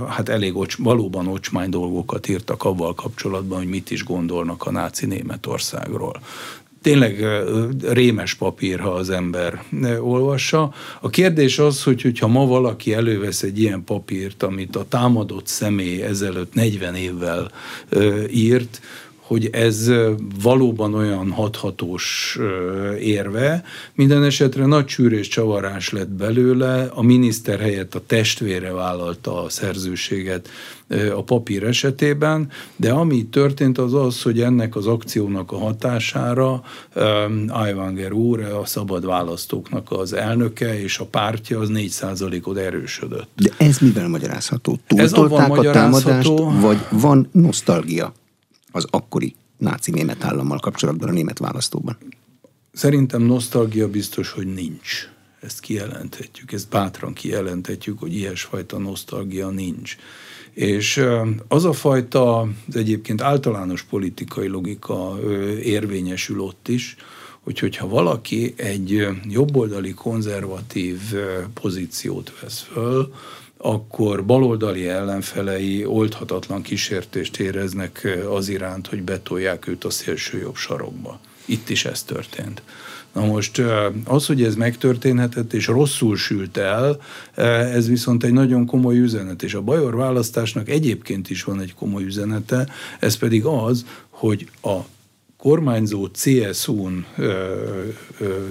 hát 0.10 0.30
elég 0.30 0.58
ocs, 0.58 0.78
valóban 0.78 1.28
ocsmány 1.28 1.70
dolgokat 1.70 2.28
írtak 2.28 2.64
avval 2.64 2.94
kapcsolatban, 2.94 3.58
hogy 3.58 3.70
mit 3.70 3.92
is 3.92 4.04
gondolnak 4.04 4.66
a 4.66 4.72
náci 4.72 5.06
Németországról 5.06 6.22
tényleg 6.82 7.26
rémes 7.88 8.34
papír, 8.34 8.80
ha 8.80 8.90
az 8.90 9.10
ember 9.10 9.64
olvassa. 10.00 10.74
A 11.02 11.10
kérdés 11.10 11.60
az, 11.60 11.84
hogy 11.84 12.02
hogyha 12.02 12.28
ma 12.28 12.46
valaki 12.46 12.94
elővesz 12.94 13.44
egy 13.44 13.60
ilyen 13.60 13.84
papírt, 13.84 14.44
amit 14.44 14.76
a 14.76 14.86
támadott 14.90 15.48
személy 15.48 16.02
ezelőtt 16.02 16.54
40 16.54 16.96
évvel 16.96 17.52
írt, 18.30 18.82
hogy 19.32 19.50
ez 19.52 19.92
valóban 20.42 20.94
olyan 20.94 21.32
hathatós 21.32 22.38
érve. 23.00 23.64
Minden 23.94 24.24
esetre 24.24 24.66
nagy 24.66 24.86
csűrés 24.86 25.28
csavarás 25.28 25.90
lett 25.90 26.10
belőle, 26.10 26.90
a 26.94 27.02
miniszter 27.02 27.60
helyett 27.60 27.96
a 27.96 28.02
testvére 28.06 28.72
vállalta 28.72 29.44
a 29.44 29.50
szerzőséget 29.50 30.50
a 31.16 31.24
papír 31.24 31.64
esetében, 31.64 32.50
de 32.76 32.92
ami 32.92 33.26
történt 33.26 33.78
az 33.78 33.94
az, 33.94 34.22
hogy 34.22 34.42
ennek 34.42 34.76
az 34.76 34.88
akciónak 34.88 35.52
a 35.52 35.58
hatására 35.58 36.64
Aiwanger 37.48 38.12
úr, 38.12 38.40
a 38.40 38.66
szabad 38.66 39.06
választóknak 39.06 39.92
az 39.92 40.14
elnöke 40.14 40.82
és 40.82 41.00
a 41.00 41.06
pártja 41.06 41.60
az 41.60 41.70
4%-ot 41.74 42.58
erősödött. 42.58 43.30
De 43.36 43.50
ez 43.58 43.78
mivel 43.78 44.08
magyarázható? 44.08 44.78
Túltolták 44.88 45.52
a 45.52 45.72
támadást, 45.72 46.32
vagy 46.62 46.78
van 46.90 47.30
nosztalgia? 47.32 48.14
Az 48.72 48.86
akkori 48.90 49.36
náci 49.58 49.92
német 49.92 50.24
állammal 50.24 50.60
kapcsolatban 50.60 51.10
a 51.10 51.12
német 51.12 51.38
választóban? 51.38 51.98
Szerintem 52.74 53.22
nosztalgia 53.22 53.90
biztos, 53.90 54.32
hogy 54.32 54.54
nincs. 54.54 55.10
Ezt 55.42 55.60
kijelenthetjük, 55.60 56.52
ezt 56.52 56.70
bátran 56.70 57.14
kijelenthetjük, 57.14 58.00
hogy 58.00 58.16
ilyesfajta 58.16 58.78
nosztalgia 58.78 59.50
nincs. 59.50 59.96
És 60.54 61.06
az 61.48 61.66
a 61.66 61.74
fajta, 61.74 62.40
az 62.40 62.76
egyébként 62.76 63.22
általános 63.22 63.84
politikai 63.84 64.48
logika 64.48 65.20
érvényesül 65.64 66.40
ott 66.40 66.68
is, 66.68 66.96
hogy 67.40 67.60
hogyha 67.60 67.88
valaki 67.88 68.54
egy 68.56 69.08
jobboldali 69.30 69.94
konzervatív 69.94 71.00
pozíciót 71.54 72.40
vesz 72.42 72.60
föl, 72.60 73.14
akkor 73.62 74.26
baloldali 74.26 74.88
ellenfelei 74.88 75.86
oldhatatlan 75.86 76.62
kísértést 76.62 77.40
éreznek 77.40 78.08
az 78.30 78.50
iránt, 78.50 78.88
hogy 78.88 79.04
betolják 79.04 79.68
őt 79.68 79.84
a 79.84 79.90
szélső 79.90 80.40
jobb 80.40 80.56
sarokba. 80.56 81.20
Itt 81.46 81.70
is 81.70 81.86
ez 81.86 82.04
történt. 82.04 82.62
Na 83.14 83.26
most 83.26 83.62
az, 84.06 84.26
hogy 84.26 84.44
ez 84.44 84.56
megtörténhetett 84.56 85.54
és 85.54 85.68
rosszul 85.68 86.18
sült 86.18 86.58
el, 86.58 87.02
ez 87.36 87.88
viszont 87.88 88.24
egy 88.24 88.34
nagyon 88.34 88.66
komoly 88.66 88.98
üzenet, 88.98 89.44
és 89.44 89.54
a 89.54 89.62
Bajor 89.62 89.96
választásnak 89.96 90.70
egyébként 90.70 91.30
is 91.30 91.44
van 91.44 91.62
egy 91.62 91.74
komoly 91.74 92.04
üzenete, 92.04 92.68
ez 93.00 93.18
pedig 93.18 93.46
az, 93.46 93.86
hogy 94.10 94.50
a 94.62 94.78
kormányzó 95.38 96.08
CSU-n 96.08 97.06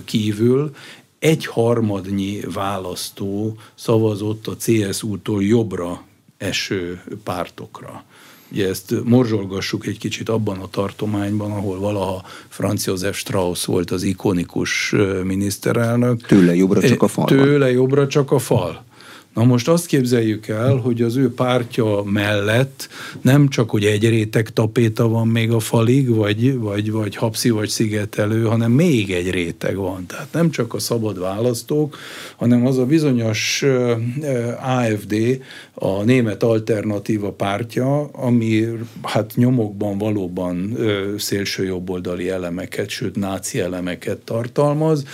kívül 0.05 0.75
egy 1.21 1.47
harmadnyi 1.47 2.41
választó 2.55 3.57
szavazott 3.75 4.47
a 4.47 4.57
CSU-tól 4.57 5.43
jobbra 5.43 6.03
eső 6.39 7.03
pártokra. 7.25 8.05
Ugye 8.53 8.69
ezt 8.69 8.95
morzsolgassuk 9.05 9.87
egy 9.87 9.99
kicsit 9.99 10.29
abban 10.29 10.59
a 10.59 10.69
tartományban, 10.69 11.51
ahol 11.51 11.79
valaha 11.79 12.25
Franz 12.49 12.87
Josef 12.87 13.19
Strauss 13.19 13.65
volt 13.65 13.91
az 13.91 14.03
ikonikus 14.03 14.95
miniszterelnök. 15.25 16.27
Tőle 16.27 16.55
jobbra 16.55 16.81
csak 16.81 17.03
a 17.03 17.09
fal. 17.09 17.25
Tőle 17.25 17.71
jobbra 17.71 18.07
csak 18.07 18.33
a 18.33 18.39
fal. 18.39 18.85
Na 19.35 19.45
most 19.45 19.69
azt 19.69 19.87
képzeljük 19.87 20.49
el, 20.49 20.77
hogy 20.77 21.03
az 21.03 21.17
ő 21.17 21.35
pártja 21.35 22.03
mellett 22.03 22.89
nem 23.21 23.49
csak, 23.49 23.71
hogy 23.71 23.85
egy 23.85 24.09
réteg 24.09 24.49
tapéta 24.49 25.09
van 25.09 25.29
még 25.29 25.51
a 25.53 25.61
falig, 25.61 26.09
vagy, 26.15 26.59
vagy, 26.59 26.91
vagy 26.91 27.17
hapszi, 27.17 27.51
vagy 27.51 27.69
szigetelő, 27.69 28.45
hanem 28.45 28.73
még 28.73 29.13
egy 29.13 29.31
réteg 29.31 29.77
van. 29.77 30.07
Tehát 30.07 30.33
nem 30.33 30.51
csak 30.51 30.75
a 30.75 30.79
szabad 30.79 31.19
választók, 31.19 31.97
hanem 32.37 32.67
az 32.67 32.79
a 32.79 32.87
bizonyos 32.87 33.65
AFD, 34.63 35.15
a 35.75 36.03
német 36.03 36.43
alternatíva 36.43 37.33
pártja, 37.33 38.03
ami 38.03 38.67
hát 39.03 39.33
nyomokban 39.35 39.99
valóban 39.99 40.77
szélsőjobboldali 41.19 42.31
elemeket, 42.31 42.89
sőt 42.89 43.17
náci 43.17 43.61
elemeket 43.61 44.19
tartalmaz, 44.19 45.05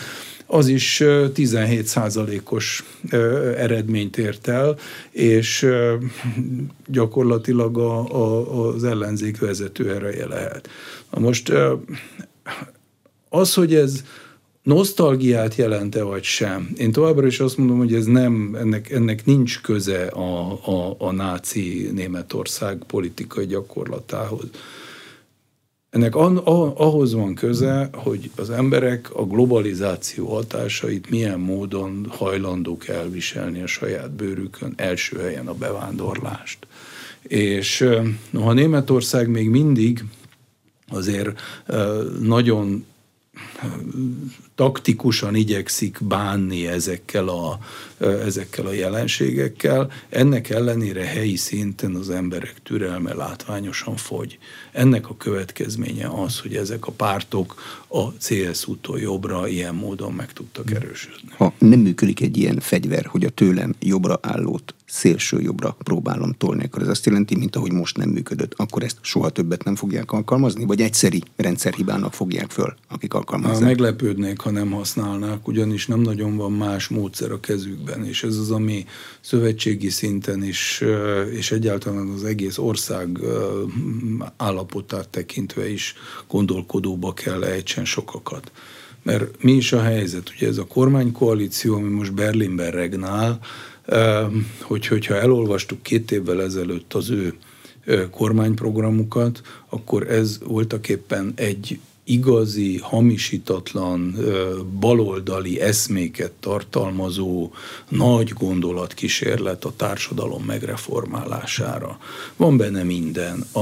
az 0.47 0.69
is 0.69 1.03
17 1.33 1.87
százalékos 1.87 2.85
eredményt 3.57 4.17
ért 4.17 4.49
el, 4.49 4.79
és 5.11 5.67
gyakorlatilag 6.87 7.79
a, 7.79 8.15
a, 8.15 8.67
az 8.69 8.85
ellenzék 8.85 9.39
vezető 9.39 9.95
ereje 9.95 10.27
lehet. 10.27 10.69
Na 11.11 11.21
most 11.21 11.53
az, 13.29 13.55
hogy 13.55 13.75
ez 13.75 14.05
nosztalgiát 14.63 15.55
jelente 15.55 16.03
vagy 16.03 16.23
sem. 16.23 16.71
Én 16.77 16.93
továbbra 16.93 17.27
is 17.27 17.41
azt 17.41 17.57
mondom, 17.57 17.79
hogy 17.79 17.95
ez 17.95 18.05
nem, 18.05 18.57
ennek, 18.59 18.91
ennek 18.91 19.25
nincs 19.25 19.61
köze 19.61 20.07
a, 20.07 20.53
a, 20.53 20.97
a 20.99 21.13
náci 21.13 21.91
Németország 21.95 22.83
politikai 22.87 23.47
gyakorlatához. 23.47 24.45
Ennek 25.97 26.15
ahhoz 26.15 27.13
van 27.15 27.35
köze, 27.35 27.89
hogy 27.93 28.31
az 28.37 28.51
emberek 28.51 29.15
a 29.15 29.23
globalizáció 29.25 30.27
hatásait 30.27 31.11
milyen 31.11 31.41
módon 31.41 32.07
hajlandók 32.09 32.89
elviselni 32.89 33.63
a 33.63 33.67
saját 33.67 34.11
bőrükön, 34.11 34.73
első 34.77 35.19
helyen 35.19 35.47
a 35.47 35.55
bevándorlást. 35.55 36.67
És 37.23 37.89
ha 38.33 38.53
Németország 38.53 39.29
még 39.29 39.49
mindig 39.49 40.05
azért 40.89 41.41
nagyon 42.21 42.85
taktikusan 44.55 45.35
igyekszik 45.35 45.99
bánni 46.03 46.67
ezekkel 46.67 47.29
a, 47.29 47.59
ezekkel 47.99 48.67
a 48.67 48.73
jelenségekkel, 48.73 49.91
ennek 50.09 50.51
ellenére 50.51 51.05
helyi 51.05 51.37
szinten 51.37 51.95
az 51.95 52.11
emberek 52.11 52.55
türelme 52.63 53.15
látványosan 53.15 53.97
fogy. 53.97 54.39
Ennek 54.73 55.09
a 55.09 55.17
következménye 55.17 56.09
az, 56.09 56.41
hogy 56.41 56.57
ezek 56.57 56.87
a 56.87 56.93
pártok 56.93 57.55
a 57.89 58.13
CSU-tól 58.13 59.01
jobbra 59.01 59.49
ilyen 59.49 59.75
módon 59.75 60.13
meg 60.13 60.33
tudtak 60.33 60.71
erősödni. 60.71 61.29
Ha 61.37 61.53
nem 61.59 61.79
működik 61.79 62.21
egy 62.21 62.37
ilyen 62.37 62.61
fegyver, 62.61 63.07
hogy 63.07 63.25
a 63.25 63.31
tőlem 63.31 63.75
jobbra 63.81 64.19
állót 64.23 64.75
szélső 64.87 65.41
jobbra 65.41 65.77
próbálom 65.85 66.33
tolni, 66.33 66.65
akkor 66.65 66.83
ez 66.83 66.89
azt 66.89 67.07
jelenti, 67.07 67.37
mint 67.37 67.57
ahogy 67.57 67.73
most 67.73 67.97
nem 67.97 68.09
működött, 68.09 68.53
akkor 68.57 68.83
ezt 68.83 68.97
soha 69.01 69.31
többet 69.31 69.65
nem 69.65 69.77
fogják 69.77 70.13
alkalmazni, 70.13 70.65
vagy 70.65 70.81
egyszeri 70.81 71.23
rendszerhibának 71.37 72.13
fogják 72.13 72.51
föl, 72.51 72.75
akik 72.89 73.15
alkalmazzák? 73.15 73.61
Meglepődnék, 73.61 74.41
ha 74.41 74.51
nem 74.51 74.71
használnák, 74.71 75.49
ugyanis 75.49 75.87
nem 75.87 76.01
nagyon 76.01 76.37
van 76.37 76.53
más 76.53 76.89
módszer 76.89 77.31
a 77.31 77.41
kezükben, 77.41 78.05
és 78.05 78.23
ez 78.23 78.37
az, 78.37 78.51
ami 78.51 78.87
szövetségi 79.21 79.91
szinten 79.91 80.43
is, 80.43 80.85
és 81.31 81.51
egyáltalán 81.51 82.09
az 82.09 82.25
egész 82.25 82.59
ország 82.59 83.19
állapotát 84.37 85.09
tekintve 85.09 85.71
is 85.71 85.95
gondolkodóba 86.29 87.13
kell 87.13 87.45
ejtsen 87.45 87.85
sokakat. 87.85 88.53
Mert 89.03 89.43
mi 89.43 89.53
is 89.53 89.73
a 89.73 89.83
helyzet? 89.83 90.33
Ugye 90.37 90.49
ez 90.49 90.59
a 90.59 90.67
kormánykoalíció, 90.67 91.75
ami 91.75 91.89
most 91.89 92.15
Berlinben 92.15 92.71
regnál, 92.71 93.39
hogy, 94.61 94.87
hogyha 94.87 95.15
elolvastuk 95.15 95.83
két 95.83 96.11
évvel 96.11 96.43
ezelőtt 96.43 96.95
az 96.95 97.11
ő 97.11 97.35
kormányprogramukat, 98.11 99.41
akkor 99.69 100.11
ez 100.11 100.41
voltak 100.45 100.89
éppen 100.89 101.33
egy 101.35 101.79
igazi, 102.09 102.79
hamisítatlan, 102.79 104.17
baloldali 104.81 105.61
eszméket 105.61 106.33
tartalmazó 106.41 107.53
nagy 107.89 108.29
gondolatkísérlet 108.29 109.65
a 109.65 109.73
társadalom 109.77 110.43
megreformálására. 110.43 111.99
Van 112.37 112.57
benne 112.57 112.83
minden. 112.83 113.45
A, 113.53 113.59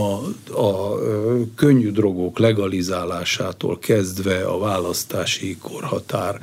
a 0.61 0.99
könnyű 1.55 1.91
drogok 1.91 2.39
legalizálásától 2.39 3.79
kezdve 3.79 4.45
a 4.45 4.59
választási 4.59 5.57
korhatár 5.57 6.41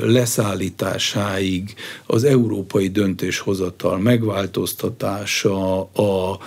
leszállításáig, 0.00 1.74
az 2.06 2.24
európai 2.24 2.88
döntéshozatal 2.88 3.98
megváltoztatása, 3.98 5.80
a, 5.80 6.38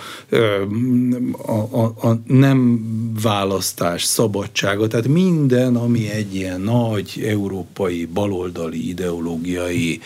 a, 1.46 1.52
a, 1.70 2.08
a 2.08 2.20
nem 2.26 2.80
választás, 3.22 4.04
szabadság, 4.04 4.79
világot, 4.80 4.90
tehát 4.90 5.22
minden, 5.22 5.76
ami 5.76 6.10
egy 6.10 6.34
ilyen 6.34 6.60
nagy 6.60 7.22
európai 7.26 8.04
baloldali 8.04 8.88
ideológiai 8.88 10.00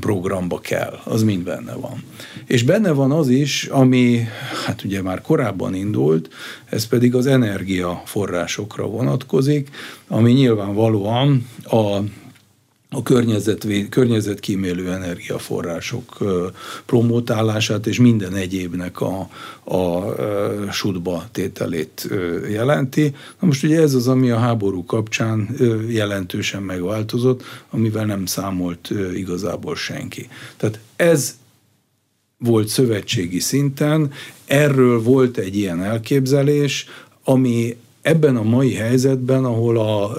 programba 0.00 0.58
kell, 0.58 0.98
az 1.04 1.22
mind 1.22 1.44
benne 1.44 1.74
van. 1.74 2.02
És 2.46 2.62
benne 2.62 2.92
van 2.92 3.10
az 3.10 3.28
is, 3.28 3.64
ami 3.64 4.20
hát 4.66 4.84
ugye 4.84 5.02
már 5.02 5.20
korábban 5.20 5.74
indult, 5.74 6.28
ez 6.64 6.86
pedig 6.86 7.14
az 7.14 7.26
energiaforrásokra 7.26 8.86
vonatkozik, 8.86 9.70
ami 10.08 10.32
nyilvánvalóan 10.32 11.48
a 11.64 11.98
a 12.94 13.02
környezetkímélő 13.88 14.92
energiaforrások 14.92 16.18
promotálását 16.86 17.86
és 17.86 17.98
minden 17.98 18.34
egyébnek 18.34 19.00
a, 19.00 19.28
a 19.76 20.14
sudba 20.70 21.24
tételét 21.32 22.08
jelenti. 22.50 23.14
Na 23.40 23.46
most 23.46 23.64
ugye 23.64 23.80
ez 23.80 23.94
az, 23.94 24.08
ami 24.08 24.30
a 24.30 24.38
háború 24.38 24.84
kapcsán 24.84 25.48
jelentősen 25.88 26.62
megváltozott, 26.62 27.42
amivel 27.70 28.04
nem 28.04 28.26
számolt 28.26 28.90
igazából 29.14 29.76
senki. 29.76 30.28
Tehát 30.56 30.78
ez 30.96 31.36
volt 32.38 32.68
szövetségi 32.68 33.40
szinten, 33.40 34.12
erről 34.44 35.02
volt 35.02 35.38
egy 35.38 35.56
ilyen 35.56 35.82
elképzelés, 35.82 36.86
ami 37.24 37.76
ebben 38.04 38.36
a 38.36 38.42
mai 38.42 38.74
helyzetben, 38.74 39.44
ahol 39.44 39.78
a 39.78 40.12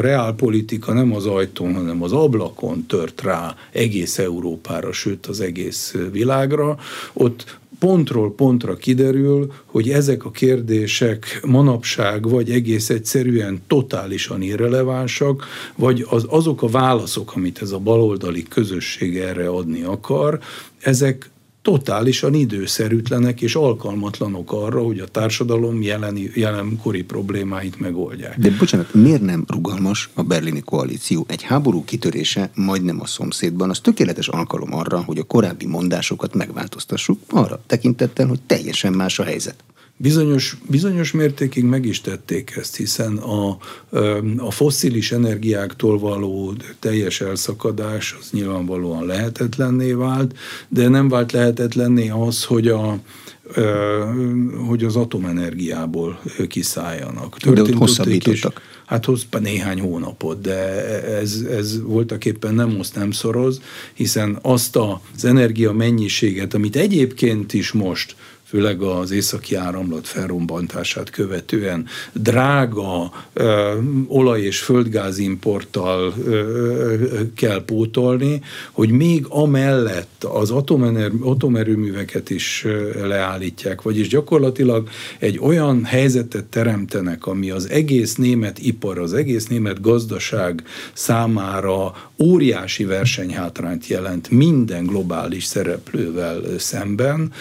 reálpolitika 0.00 0.92
nem 0.92 1.14
az 1.14 1.26
ajtón, 1.26 1.74
hanem 1.74 2.02
az 2.02 2.12
ablakon 2.12 2.84
tört 2.86 3.22
rá 3.22 3.54
egész 3.72 4.18
Európára, 4.18 4.92
sőt 4.92 5.26
az 5.26 5.40
egész 5.40 5.94
világra, 6.12 6.76
ott 7.12 7.58
pontról 7.78 8.34
pontra 8.34 8.76
kiderül, 8.76 9.52
hogy 9.64 9.90
ezek 9.90 10.24
a 10.24 10.30
kérdések 10.30 11.40
manapság 11.46 12.28
vagy 12.28 12.50
egész 12.50 12.90
egyszerűen 12.90 13.60
totálisan 13.66 14.42
irrelevánsak, 14.42 15.46
vagy 15.76 16.06
az, 16.08 16.26
azok 16.28 16.62
a 16.62 16.68
válaszok, 16.68 17.32
amit 17.36 17.62
ez 17.62 17.70
a 17.72 17.78
baloldali 17.78 18.42
közösség 18.42 19.18
erre 19.18 19.48
adni 19.48 19.82
akar, 19.82 20.38
ezek 20.80 21.30
totálisan 21.64 22.34
időszerűtlenek 22.34 23.40
és 23.40 23.54
alkalmatlanok 23.54 24.52
arra, 24.52 24.82
hogy 24.82 24.98
a 24.98 25.06
társadalom 25.06 25.82
jeleni, 25.82 26.30
jelenkori 26.34 27.02
problémáit 27.02 27.80
megoldják. 27.80 28.38
De 28.38 28.50
bocsánat, 28.58 28.94
miért 28.94 29.20
nem 29.20 29.44
rugalmas 29.48 30.10
a 30.14 30.22
berlini 30.22 30.60
koalíció? 30.60 31.24
Egy 31.28 31.42
háború 31.42 31.84
kitörése 31.84 32.50
majdnem 32.54 33.00
a 33.00 33.06
szomszédban, 33.06 33.70
az 33.70 33.80
tökéletes 33.80 34.28
alkalom 34.28 34.74
arra, 34.74 35.02
hogy 35.02 35.18
a 35.18 35.22
korábbi 35.22 35.66
mondásokat 35.66 36.34
megváltoztassuk, 36.34 37.20
arra 37.30 37.62
tekintettel, 37.66 38.26
hogy 38.26 38.40
teljesen 38.46 38.92
más 38.92 39.18
a 39.18 39.22
helyzet. 39.24 39.64
Bizonyos, 39.96 40.56
bizonyos 40.70 41.12
mértékig 41.12 41.64
meg 41.64 41.84
is 41.86 42.00
tették 42.00 42.56
ezt, 42.56 42.76
hiszen 42.76 43.16
a, 43.16 43.58
a 44.36 44.50
fosszilis 44.50 45.12
energiáktól 45.12 45.98
való 45.98 46.54
teljes 46.78 47.20
elszakadás 47.20 48.16
az 48.20 48.30
nyilvánvalóan 48.30 49.06
lehetetlenné 49.06 49.92
vált, 49.92 50.34
de 50.68 50.88
nem 50.88 51.08
vált 51.08 51.32
lehetetlenné 51.32 52.08
az, 52.08 52.44
hogy 52.44 52.68
a, 52.68 52.98
hogy 54.68 54.84
az 54.84 54.96
atomenergiából 54.96 56.20
kiszálljanak. 56.48 57.38
Történt 57.38 57.66
de 57.66 57.72
ott 57.72 57.78
hosszabbítottak. 57.78 58.52
Is, 58.56 58.62
hát 58.84 59.04
hoz 59.04 59.26
néhány 59.40 59.80
hónapot, 59.80 60.40
de 60.40 60.58
ez, 61.04 61.46
ez 61.50 61.82
voltak 61.82 62.24
éppen 62.24 62.54
nem 62.54 62.70
most 62.70 62.94
nem 62.94 63.10
szoroz, 63.10 63.60
hiszen 63.92 64.38
azt 64.42 64.76
az 64.76 65.24
energia 65.24 65.72
mennyiséget, 65.72 66.54
amit 66.54 66.76
egyébként 66.76 67.52
is 67.52 67.72
most 67.72 68.16
főleg 68.54 68.82
az 68.82 69.10
északi 69.10 69.54
áramlat 69.54 70.06
felrombantását 70.06 71.10
követően 71.10 71.86
drága 72.12 73.12
ö, 73.32 73.72
olaj- 74.08 74.40
és 74.40 74.60
földgázimporttal 74.60 76.14
ö, 76.24 77.20
kell 77.36 77.64
pótolni, 77.64 78.40
hogy 78.72 78.90
még 78.90 79.26
amellett 79.28 80.24
az 80.24 80.50
atomener, 80.50 81.10
atomerőműveket 81.20 82.30
is 82.30 82.66
leállítják, 83.02 83.82
vagyis 83.82 84.08
gyakorlatilag 84.08 84.88
egy 85.18 85.38
olyan 85.38 85.84
helyzetet 85.84 86.44
teremtenek, 86.44 87.26
ami 87.26 87.50
az 87.50 87.70
egész 87.70 88.14
német 88.14 88.58
ipar, 88.58 88.98
az 88.98 89.12
egész 89.12 89.46
német 89.46 89.80
gazdaság 89.80 90.62
számára 90.92 91.94
óriási 92.22 92.84
versenyhátrányt 92.84 93.86
jelent 93.86 94.30
minden 94.30 94.86
globális 94.86 95.44
szereplővel 95.44 96.58
szemben. 96.58 97.32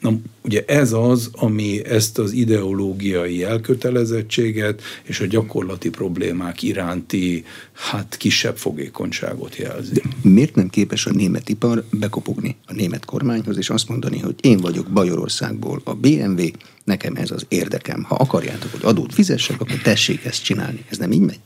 Na, 0.00 0.11
ugye 0.42 0.64
ez 0.66 0.92
az, 0.92 1.30
ami 1.32 1.84
ezt 1.84 2.18
az 2.18 2.32
ideológiai 2.32 3.44
elkötelezettséget 3.44 4.82
és 5.02 5.20
a 5.20 5.26
gyakorlati 5.26 5.90
problémák 5.90 6.62
iránti 6.62 7.44
hát 7.72 8.16
kisebb 8.16 8.56
fogékonyságot 8.56 9.56
jelzi. 9.56 9.92
De 9.92 10.02
miért 10.22 10.54
nem 10.54 10.68
képes 10.68 11.06
a 11.06 11.10
német 11.10 11.48
ipar 11.48 11.84
bekopogni 11.90 12.56
a 12.66 12.72
német 12.72 13.04
kormányhoz, 13.04 13.56
és 13.56 13.70
azt 13.70 13.88
mondani, 13.88 14.18
hogy 14.18 14.34
én 14.40 14.58
vagyok 14.58 14.86
Bajorországból 14.86 15.80
a 15.84 15.94
BMW, 15.94 16.44
nekem 16.84 17.14
ez 17.16 17.30
az 17.30 17.46
érdekem. 17.48 18.02
Ha 18.02 18.14
akarjátok, 18.14 18.70
hogy 18.72 18.84
adót 18.84 19.14
fizessek, 19.14 19.60
akkor 19.60 19.80
tessék 19.82 20.24
ezt 20.24 20.44
csinálni. 20.44 20.84
Ez 20.88 20.98
nem 20.98 21.12
így 21.12 21.20
megy? 21.20 21.40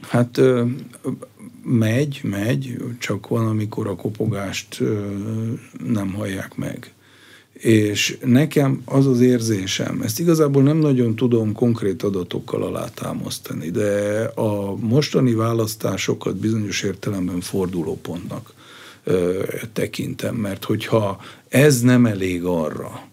Hát 0.00 0.40
megy, 1.64 2.20
megy, 2.22 2.76
csak 2.98 3.28
van, 3.28 3.46
amikor 3.46 3.86
a 3.86 3.94
kopogást 3.94 4.82
nem 5.84 6.12
hallják 6.12 6.56
meg 6.56 6.92
És 7.60 8.18
nekem 8.24 8.82
az 8.84 9.06
az 9.06 9.20
érzésem, 9.20 10.00
ezt 10.02 10.20
igazából 10.20 10.62
nem 10.62 10.76
nagyon 10.76 11.16
tudom 11.16 11.52
konkrét 11.52 12.02
adatokkal 12.02 12.62
alátámasztani, 12.62 13.70
de 13.70 14.22
a 14.34 14.76
mostani 14.76 15.34
választásokat 15.34 16.36
bizonyos 16.36 16.82
értelemben 16.82 17.40
fordulópontnak 17.40 18.52
ö, 19.04 19.42
tekintem, 19.72 20.34
mert 20.34 20.64
hogyha 20.64 21.20
ez 21.48 21.80
nem 21.80 22.06
elég 22.06 22.44
arra, 22.44 23.09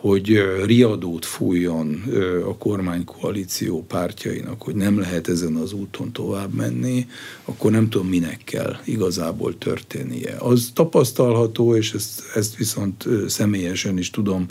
hogy 0.00 0.42
riadót 0.64 1.24
fújjon 1.24 2.02
a 2.48 2.56
kormánykoalíció 2.56 3.84
pártjainak, 3.84 4.62
hogy 4.62 4.74
nem 4.74 4.98
lehet 4.98 5.28
ezen 5.28 5.54
az 5.54 5.72
úton 5.72 6.12
tovább 6.12 6.54
menni, 6.54 7.06
akkor 7.44 7.70
nem 7.70 7.88
tudom, 7.88 8.08
minek 8.08 8.40
kell 8.44 8.76
igazából 8.84 9.58
történnie. 9.58 10.36
Az 10.38 10.70
tapasztalható, 10.74 11.76
és 11.76 11.92
ezt, 11.92 12.22
ezt 12.34 12.56
viszont 12.56 13.04
személyesen 13.26 13.98
is 13.98 14.10
tudom 14.10 14.46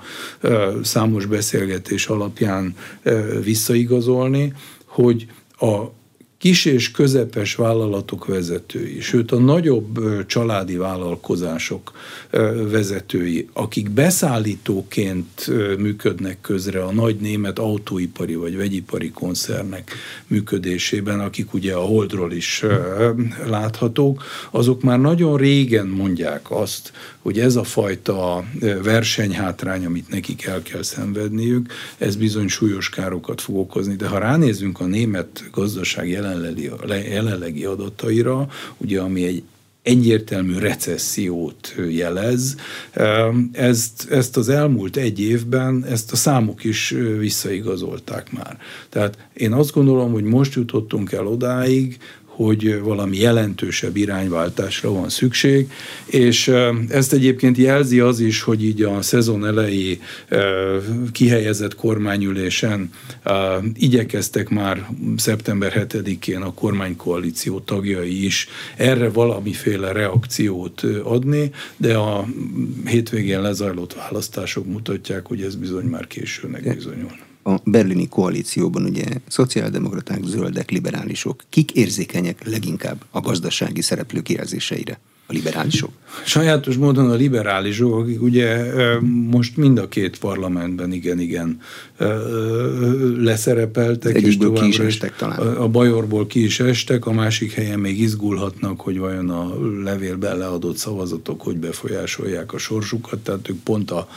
számos 0.83 1.25
beszélgetés 1.25 2.07
alapján 2.07 2.75
visszaigazolni, 3.43 4.53
hogy 4.85 5.27
a 5.59 5.85
kis 6.37 6.65
és 6.65 6.91
közepes 6.91 7.55
vállalatok 7.55 8.25
vezetői, 8.25 9.01
sőt 9.01 9.31
a 9.31 9.39
nagyobb 9.39 9.99
családi 10.25 10.75
vállalkozások 10.75 11.91
vezetői, 12.69 13.47
akik 13.53 13.89
beszállítóként 13.89 15.47
működnek 15.77 16.41
közre 16.41 16.83
a 16.83 16.91
nagy 16.91 17.15
német 17.15 17.59
autóipari 17.59 18.35
vagy 18.35 18.57
vegyipari 18.57 19.11
koncernek 19.11 19.91
működésében, 20.27 21.19
akik 21.19 21.53
ugye 21.53 21.73
a 21.73 21.85
Holdról 21.85 22.31
is 22.31 22.63
láthatók, 23.45 24.23
azok 24.51 24.81
már 24.81 24.99
nagyon 24.99 25.37
régen 25.37 25.87
mondják 25.87 26.51
azt, 26.51 26.91
hogy 27.19 27.39
ez 27.39 27.55
a 27.55 27.63
fajta 27.63 28.43
versenyhátrány, 28.83 29.85
amit 29.85 30.09
nekik 30.09 30.45
el 30.45 30.61
kell 30.61 30.83
szenvedniük, 30.83 31.71
ez 31.97 32.15
bizony 32.15 32.47
súlyos 32.47 32.89
károkat 32.89 33.41
fog 33.41 33.57
okozni. 33.57 33.95
De 33.95 34.07
ha 34.07 34.17
ránézünk 34.17 34.79
a 34.79 34.85
német 34.85 35.43
gazdaság 35.51 36.09
jelenlegi, 36.25 36.71
jelenlegi 37.09 37.65
adataira, 37.65 38.47
ugye 38.77 38.99
ami 38.99 39.23
egy 39.23 39.43
egyértelmű 39.85 40.57
recessziót 40.57 41.75
jelez. 41.89 42.55
Ezt, 43.51 44.11
ezt 44.11 44.37
az 44.37 44.49
elmúlt 44.49 44.97
egy 44.97 45.19
évben, 45.19 45.85
ezt 45.89 46.11
a 46.11 46.15
számok 46.15 46.63
is 46.63 46.89
visszaigazolták 47.17 48.31
már. 48.31 48.57
Tehát 48.89 49.17
én 49.33 49.53
azt 49.53 49.73
gondolom, 49.73 50.11
hogy 50.11 50.23
most 50.23 50.53
jutottunk 50.53 51.11
el 51.11 51.27
odáig, 51.27 51.97
hogy 52.35 52.79
valami 52.79 53.17
jelentősebb 53.17 53.95
irányváltásra 53.95 54.91
van 54.91 55.09
szükség, 55.09 55.71
és 56.05 56.51
ezt 56.89 57.13
egyébként 57.13 57.57
jelzi 57.57 57.99
az 57.99 58.19
is, 58.19 58.41
hogy 58.41 58.63
így 58.63 58.81
a 58.81 59.01
szezon 59.01 59.45
elejé 59.45 59.99
kihelyezett 61.11 61.75
kormányülésen 61.75 62.89
igyekeztek 63.73 64.49
már 64.49 64.87
szeptember 65.17 65.87
7-én 65.89 66.41
a 66.41 66.53
kormánykoalíció 66.53 67.59
tagjai 67.59 68.25
is 68.25 68.47
erre 68.75 69.09
valamiféle 69.09 69.91
reakciót 69.91 70.83
adni, 71.03 71.51
de 71.77 71.95
a 71.95 72.25
hétvégén 72.85 73.41
lezajlott 73.41 73.93
választások 73.93 74.65
mutatják, 74.65 75.25
hogy 75.25 75.41
ez 75.41 75.55
bizony 75.55 75.85
már 75.85 76.07
későnek 76.07 76.75
bizonyul 76.75 77.11
a 77.47 77.59
berlini 77.63 78.07
koalícióban 78.07 78.83
ugye 78.83 79.05
szociáldemokraták, 79.27 80.23
zöldek, 80.23 80.69
liberálisok, 80.69 81.43
kik 81.49 81.71
érzékenyek 81.71 82.47
leginkább 82.47 83.05
a 83.11 83.19
gazdasági 83.19 83.81
szereplők 83.81 84.29
jelzéseire? 84.29 84.99
A 85.27 85.33
liberálisok? 85.33 85.91
Sajátos 86.25 86.75
módon 86.75 87.09
a 87.09 87.13
liberálisok, 87.13 87.93
akik 87.93 88.21
ugye 88.21 88.73
most 89.29 89.57
mind 89.57 89.77
a 89.77 89.87
két 89.87 90.19
parlamentben 90.19 90.91
igen-igen 90.91 91.61
leszerepeltek. 93.17 94.21
és 94.21 94.37
ki 94.37 94.67
is 94.67 94.79
estek 94.79 95.15
talán. 95.15 95.39
A 95.39 95.67
Bajorból 95.67 96.27
ki 96.27 96.43
is 96.43 96.59
estek, 96.59 97.05
a 97.05 97.11
másik 97.11 97.51
helyen 97.51 97.79
még 97.79 97.99
izgulhatnak, 97.99 98.81
hogy 98.81 98.97
vajon 98.97 99.29
a 99.29 99.53
levélben 99.83 100.37
leadott 100.37 100.77
szavazatok 100.77 101.41
hogy 101.41 101.57
befolyásolják 101.57 102.53
a 102.53 102.57
sorsukat, 102.57 103.19
tehát 103.19 103.49
ők 103.49 103.57
pont 103.63 103.91
a, 103.91 104.07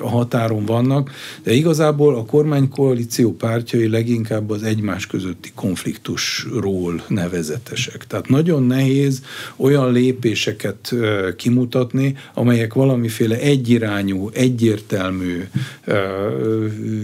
a 0.00 0.08
határon 0.08 0.64
vannak, 0.64 1.10
de 1.42 1.52
igazából 1.52 2.14
a 2.14 2.24
kormánykoalíció 2.24 3.32
pártjai 3.32 3.88
leginkább 3.88 4.50
az 4.50 4.62
egymás 4.62 5.06
közötti 5.06 5.52
konfliktusról 5.54 7.02
nevezetesek. 7.08 8.06
Tehát 8.06 8.28
nagyon 8.28 8.62
nehéz 8.62 9.22
olyan 9.56 9.75
lépéseket 9.84 10.94
kimutatni, 11.36 12.16
amelyek 12.34 12.74
valamiféle 12.74 13.38
egyirányú, 13.38 14.30
egyértelmű 14.32 15.48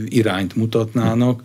irányt 0.04 0.56
mutatnának. 0.56 1.40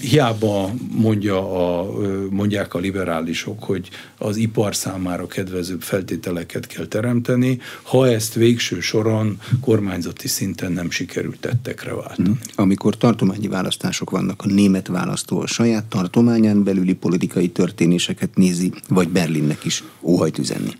Hiába 0.00 0.70
mondja 0.90 1.36
a, 1.38 1.90
mondják 2.30 2.74
a 2.74 2.78
liberálisok, 2.78 3.64
hogy 3.64 3.88
az 4.18 4.36
ipar 4.36 4.76
számára 4.76 5.26
kedvezőbb 5.26 5.82
feltételeket 5.82 6.66
kell 6.66 6.86
teremteni, 6.86 7.58
ha 7.82 8.08
ezt 8.08 8.34
végső 8.34 8.80
soron 8.80 9.40
kormányzati 9.60 10.28
szinten 10.28 10.72
nem 10.72 10.90
sikerült 10.90 11.40
tettekre 11.40 11.94
váltani. 11.94 12.28
Hmm. 12.28 12.38
Amikor 12.54 12.96
tartományi 12.96 13.48
választások 13.48 14.10
vannak, 14.10 14.42
a 14.42 14.46
német 14.46 14.86
választó 14.86 15.40
a 15.40 15.46
saját 15.46 15.84
tartományán 15.84 16.64
belüli 16.64 16.94
politikai 16.94 17.48
történéseket 17.48 18.30
nézi, 18.34 18.72
vagy 18.88 19.08
Berlinnek 19.08 19.64
is 19.64 19.84
óhajt 20.24 20.38
üzenni? 20.38 20.72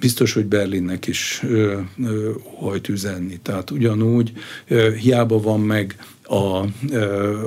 biztos, 0.00 0.32
hogy 0.32 0.46
Berlinnek 0.46 1.06
is 1.06 1.40
ö, 1.42 1.80
ö, 2.04 2.30
hajt 2.58 2.88
üzenni. 2.88 3.38
Tehát 3.42 3.70
ugyanúgy 3.70 4.32
ö, 4.68 4.94
hiába 4.94 5.40
van 5.40 5.60
meg 5.60 5.96
a, 6.22 6.66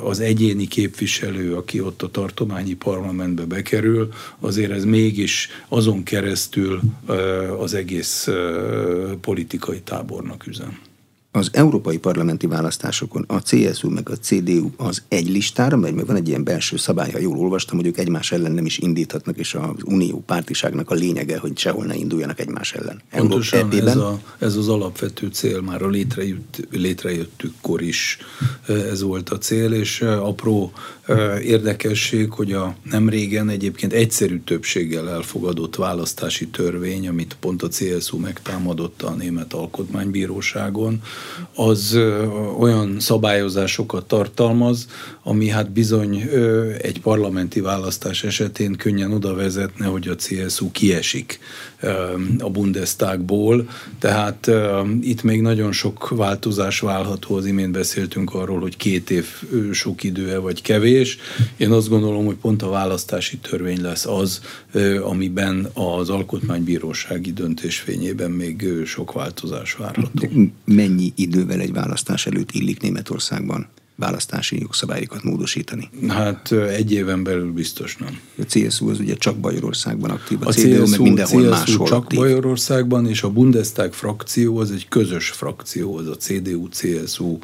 az 0.03 0.19
egyéni 0.19 0.67
képviselő, 0.67 1.55
aki 1.55 1.81
ott 1.81 2.01
a 2.01 2.11
tartományi 2.11 2.73
parlamentbe 2.73 3.45
bekerül, 3.45 4.09
azért 4.39 4.71
ez 4.71 4.83
mégis 4.83 5.49
azon 5.67 6.03
keresztül 6.03 6.81
az 7.59 7.73
egész 7.73 8.27
politikai 9.21 9.79
tábornak 9.79 10.47
üzen 10.47 10.86
az 11.37 11.49
európai 11.51 11.97
parlamenti 11.97 12.47
választásokon 12.47 13.25
a 13.27 13.41
CSU 13.41 13.89
meg 13.89 14.09
a 14.09 14.15
CDU 14.15 14.69
az 14.77 15.03
egy 15.07 15.29
listára 15.29 15.77
megy, 15.77 15.93
mert 15.93 16.07
van 16.07 16.15
egy 16.15 16.27
ilyen 16.27 16.43
belső 16.43 16.77
szabály, 16.77 17.11
ha 17.11 17.19
jól 17.19 17.37
olvastam, 17.37 17.77
hogy 17.77 17.85
ők 17.85 17.97
egymás 17.97 18.31
ellen 18.31 18.51
nem 18.51 18.65
is 18.65 18.77
indíthatnak, 18.77 19.37
és 19.37 19.53
az 19.53 19.83
unió 19.85 20.23
pártiságnak 20.25 20.89
a 20.89 20.93
lényege, 20.93 21.37
hogy 21.37 21.57
sehol 21.57 21.85
ne 21.85 21.95
induljanak 21.95 22.39
egymás 22.39 22.73
ellen. 22.73 23.01
Pontosan 23.11 23.71
ez, 23.71 23.95
a, 23.95 24.21
ez 24.39 24.55
az 24.55 24.67
alapvető 24.67 25.27
cél, 25.27 25.61
már 25.61 25.81
a 25.81 25.87
létrejött, 25.87 26.67
létrejöttükkor 26.71 27.81
is 27.81 28.17
ez 28.67 29.01
volt 29.01 29.29
a 29.29 29.37
cél, 29.37 29.71
és 29.71 30.01
apró 30.01 30.71
érdekesség, 31.43 32.31
hogy 32.31 32.53
a 32.53 32.75
nem 32.83 33.09
régen 33.09 33.49
egyébként 33.49 33.93
egyszerű 33.93 34.39
többséggel 34.39 35.09
elfogadott 35.09 35.75
választási 35.75 36.47
törvény, 36.47 37.07
amit 37.07 37.37
pont 37.39 37.63
a 37.63 37.67
CSU 37.69 38.17
megtámadott 38.17 39.01
a 39.01 39.11
Német 39.11 39.53
Alkotmánybíróságon, 39.53 41.01
az 41.55 41.99
olyan 42.59 42.99
szabályozásokat 42.99 44.07
tartalmaz, 44.07 44.87
ami 45.23 45.47
hát 45.49 45.71
bizony 45.71 46.29
egy 46.81 47.01
parlamenti 47.01 47.59
választás 47.59 48.23
esetén 48.23 48.75
könnyen 48.75 49.13
oda 49.13 49.33
vezetne, 49.33 49.85
hogy 49.85 50.07
a 50.07 50.15
CSU 50.15 50.71
kiesik 50.71 51.39
a 52.39 52.49
Bundestagból, 52.49 53.69
tehát 53.99 54.51
itt 55.01 55.23
még 55.23 55.41
nagyon 55.41 55.71
sok 55.71 56.09
változás 56.09 56.79
válható, 56.79 57.35
az 57.35 57.45
imént 57.45 57.71
beszéltünk 57.71 58.33
arról, 58.33 58.59
hogy 58.59 58.77
két 58.77 59.09
év 59.09 59.25
sok 59.71 60.03
időe 60.03 60.37
vagy 60.37 60.61
kevés. 60.61 61.17
Én 61.57 61.71
azt 61.71 61.89
gondolom, 61.89 62.25
hogy 62.25 62.35
pont 62.35 62.61
a 62.61 62.69
választási 62.69 63.37
törvény 63.37 63.81
lesz 63.81 64.05
az, 64.05 64.41
amiben 65.03 65.69
az 65.73 66.09
alkotmánybírósági 66.09 67.33
döntés 67.33 67.79
fényében 67.79 68.31
még 68.31 68.67
sok 68.85 69.13
változás 69.13 69.73
várható. 69.73 70.27
Mennyi 70.65 71.11
idővel 71.15 71.59
egy 71.59 71.73
választás 71.73 72.25
előtt 72.25 72.51
illik 72.51 72.81
Németországban 72.81 73.67
választási 73.97 74.59
jogszabályokat 74.59 75.23
módosítani? 75.23 75.89
Hát 76.07 76.51
egy 76.51 76.91
éven 76.91 77.23
belül 77.23 77.51
biztos 77.51 77.97
nem. 77.97 78.19
A 78.37 78.43
CSU 78.43 78.89
az 78.89 78.99
ugye 78.99 79.15
csak 79.15 79.37
Bajorországban 79.37 80.09
aktív, 80.09 80.37
a, 80.41 80.47
a 80.47 80.51
CDU, 80.51 80.83
CSU, 80.83 80.89
meg 80.89 80.99
mindenhol 80.99 81.41
CSU 81.41 81.49
máshol 81.49 81.87
csak 81.87 81.97
aktív. 81.97 82.19
Bajorországban, 82.19 83.07
és 83.07 83.23
a 83.23 83.29
Bundestag 83.29 83.93
frakció 83.93 84.57
az 84.57 84.71
egy 84.71 84.87
közös 84.87 85.29
frakció, 85.29 85.95
az 85.95 86.07
a 86.07 86.15
CDU-CSU 86.15 87.37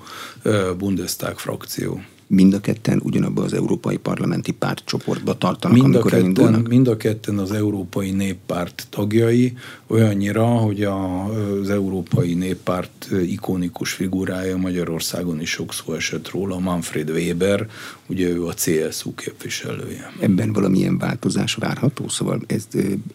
Bundestag 0.78 1.40
frakció 1.40 2.02
mind 2.34 2.54
a 2.54 2.60
ketten 2.60 3.00
ugyanabba 3.04 3.44
az 3.44 3.54
Európai 3.54 3.98
Parlamenti 3.98 4.52
Pártcsoportba 4.52 5.38
tartanak, 5.38 5.78
mind 5.78 5.86
amikor 5.94 6.12
ketten, 6.12 6.24
elindulnak? 6.24 6.68
Mind 6.68 6.88
a 6.88 6.98
ketten 6.98 7.38
az 7.38 7.52
Európai 7.52 8.12
Néppárt 8.12 8.88
tagjai, 8.90 9.54
olyannyira, 9.88 10.46
hogy 10.46 10.84
a, 10.84 11.26
az 11.26 11.70
Európai 11.70 12.34
Néppárt 12.34 13.08
ikonikus 13.26 13.92
figurája 13.92 14.58
Magyarországon 14.58 15.42
is 15.42 15.50
sokszor 15.50 15.96
esett 15.96 16.30
róla, 16.30 16.60
Manfred 16.60 17.10
Weber, 17.10 17.70
ugye 18.08 18.30
ő 18.30 18.46
a 18.46 18.54
CSU 18.54 19.14
képviselője. 19.16 20.12
Ebben 20.20 20.54
valamilyen 20.54 20.98
változás 20.98 21.56
várható? 21.56 22.08
Szóval 22.08 22.42
ez 22.48 22.68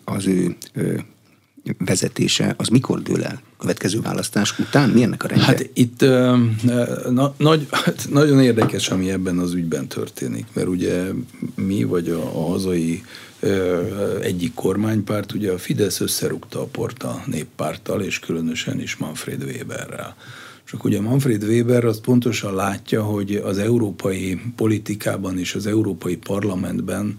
az 0.04 0.26
ő 0.26 0.56
vezetése, 1.78 2.54
az 2.56 2.68
mikor 2.68 3.02
dől 3.02 3.24
el? 3.24 3.40
Következő 3.58 4.00
választás 4.00 4.58
után? 4.58 4.88
Mi 4.90 5.02
ennek 5.02 5.24
a 5.24 5.28
rendje? 5.28 5.46
Hát 5.46 5.70
itt 5.72 6.00
na, 7.10 7.34
nagy, 7.36 7.66
hát 7.70 8.06
nagyon 8.10 8.40
érdekes, 8.40 8.88
ami 8.88 9.10
ebben 9.10 9.38
az 9.38 9.54
ügyben 9.54 9.88
történik, 9.88 10.46
mert 10.52 10.68
ugye 10.68 11.04
mi, 11.54 11.84
vagy 11.84 12.08
a, 12.08 12.22
a 12.22 12.46
hazai 12.46 13.02
egyik 14.20 14.54
kormánypárt, 14.54 15.32
ugye 15.32 15.52
a 15.52 15.58
Fidesz 15.58 16.00
összerúgta 16.00 16.60
a 16.60 16.66
port 16.66 17.02
a 17.02 17.22
néppárttal, 17.26 18.02
és 18.02 18.18
különösen 18.18 18.80
is 18.80 18.96
Manfred 18.96 19.42
Weberrel. 19.42 20.16
Csak 20.64 20.84
ugye 20.84 21.00
Manfred 21.00 21.42
Weber 21.42 21.84
azt 21.84 22.00
pontosan 22.00 22.54
látja, 22.54 23.02
hogy 23.02 23.34
az 23.34 23.58
európai 23.58 24.40
politikában 24.56 25.38
és 25.38 25.54
az 25.54 25.66
európai 25.66 26.16
parlamentben 26.16 27.18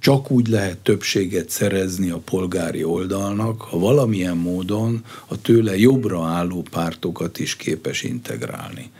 csak 0.00 0.30
úgy 0.30 0.48
lehet 0.48 0.78
többséget 0.78 1.50
szerezni 1.50 2.10
a 2.10 2.18
polgári 2.18 2.84
oldalnak, 2.84 3.60
ha 3.60 3.78
valamilyen 3.78 4.36
módon 4.36 5.04
a 5.26 5.40
tőle 5.40 5.76
jobbra 5.76 6.24
álló 6.24 6.62
pártokat 6.70 7.38
is 7.38 7.56
képes 7.56 8.02
integrálni 8.02 8.90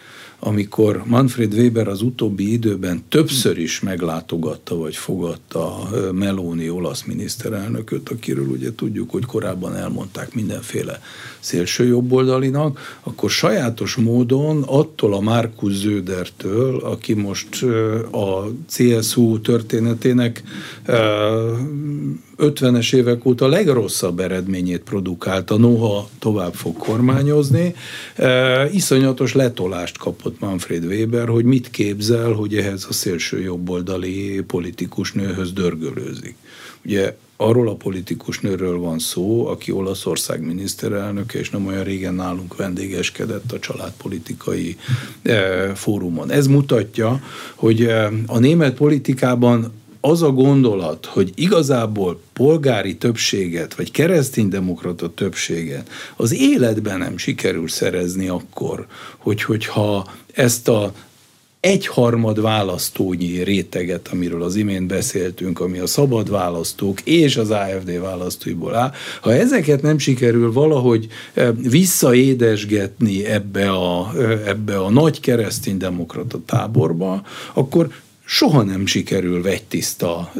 amikor 0.40 1.02
Manfred 1.06 1.54
Weber 1.54 1.88
az 1.88 2.02
utóbbi 2.02 2.52
időben 2.52 3.04
többször 3.08 3.58
is 3.58 3.80
meglátogatta 3.80 4.76
vagy 4.76 4.96
fogadta 4.96 5.88
Meloni 6.12 6.70
olasz 6.70 7.02
miniszterelnököt, 7.02 8.08
akiről 8.08 8.46
ugye 8.46 8.74
tudjuk, 8.74 9.10
hogy 9.10 9.24
korábban 9.24 9.76
elmondták 9.76 10.34
mindenféle 10.34 11.00
szélső 11.40 11.86
jobboldalinak, 11.86 12.98
akkor 13.02 13.30
sajátos 13.30 13.96
módon 13.96 14.62
attól 14.62 15.14
a 15.14 15.20
Markus 15.20 15.72
Zödertől, 15.72 16.78
aki 16.78 17.14
most 17.14 17.62
a 18.10 18.50
CSU 18.68 19.40
történetének 19.40 20.42
50-es 22.40 22.94
évek 22.94 23.24
óta 23.24 23.48
legrosszabb 23.48 24.20
eredményét 24.20 24.80
produkálta, 24.80 25.56
noha 25.56 26.08
tovább 26.18 26.54
fog 26.54 26.76
kormányozni. 26.76 27.74
E, 28.14 28.68
iszonyatos 28.70 29.34
letolást 29.34 29.98
kapott 29.98 30.40
Manfred 30.40 30.84
Weber, 30.84 31.28
hogy 31.28 31.44
mit 31.44 31.70
képzel, 31.70 32.32
hogy 32.32 32.56
ehhez 32.56 32.86
a 32.88 32.92
szélső 32.92 33.40
jobboldali 33.40 34.42
politikus 34.46 35.12
nőhöz 35.12 35.52
dörgölőzik. 35.52 36.34
Ugye 36.84 37.16
arról 37.36 37.68
a 37.68 37.74
politikus 37.74 38.40
nőről 38.40 38.78
van 38.78 38.98
szó, 38.98 39.46
aki 39.46 39.70
Olaszország 39.72 40.44
miniszterelnöke, 40.44 41.38
és 41.38 41.50
nem 41.50 41.66
olyan 41.66 41.84
régen 41.84 42.14
nálunk 42.14 42.56
vendégeskedett 42.56 43.52
a 43.52 43.58
családpolitikai 43.58 44.76
e, 45.22 45.74
fórumon. 45.74 46.30
Ez 46.30 46.46
mutatja, 46.46 47.22
hogy 47.54 47.82
e, 47.82 48.10
a 48.26 48.38
német 48.38 48.74
politikában 48.74 49.72
az 50.00 50.22
a 50.22 50.30
gondolat, 50.30 51.06
hogy 51.06 51.32
igazából 51.34 52.20
polgári 52.32 52.96
többséget, 52.96 53.74
vagy 53.74 53.90
kereszténydemokrata 53.90 55.14
többséget 55.14 55.88
az 56.16 56.34
életben 56.34 56.98
nem 56.98 57.16
sikerül 57.16 57.68
szerezni 57.68 58.28
akkor, 58.28 58.86
hogy, 59.18 59.42
hogyha 59.42 60.06
ezt 60.32 60.68
a 60.68 60.92
egyharmad 61.60 62.40
választónyi 62.40 63.42
réteget, 63.42 64.08
amiről 64.12 64.42
az 64.42 64.56
imént 64.56 64.86
beszéltünk, 64.86 65.60
ami 65.60 65.78
a 65.78 65.86
szabad 65.86 66.30
választók 66.30 67.00
és 67.00 67.36
az 67.36 67.50
AFD 67.50 68.00
választóiból 68.00 68.74
áll, 68.74 68.92
ha 69.20 69.34
ezeket 69.34 69.82
nem 69.82 69.98
sikerül 69.98 70.52
valahogy 70.52 71.06
eh, 71.34 71.48
visszaédesgetni 71.56 73.24
ebbe 73.24 73.70
a, 73.70 74.12
eh, 74.16 74.46
ebbe 74.46 74.78
a 74.78 74.90
nagy 74.90 75.20
kereszténydemokrata 75.20 76.38
táborba, 76.46 77.22
akkor 77.52 77.90
soha 78.32 78.62
nem 78.62 78.86
sikerül 78.86 79.42
vegytiszta 79.42 80.32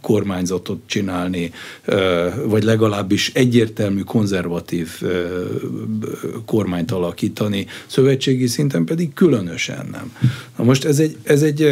kormányzatot 0.00 0.80
csinálni, 0.86 1.52
ö, 1.84 2.28
vagy 2.44 2.62
legalábbis 2.62 3.30
egyértelmű 3.34 4.00
konzervatív 4.00 4.88
ö, 5.00 5.44
kormányt 6.44 6.90
alakítani, 6.90 7.66
szövetségi 7.86 8.46
szinten 8.46 8.84
pedig 8.84 9.12
különösen 9.12 9.88
nem. 9.92 10.12
Na 10.56 10.64
most 10.64 10.84
ez 10.84 10.98
egy, 10.98 11.16
ez 11.22 11.42
egy, 11.42 11.62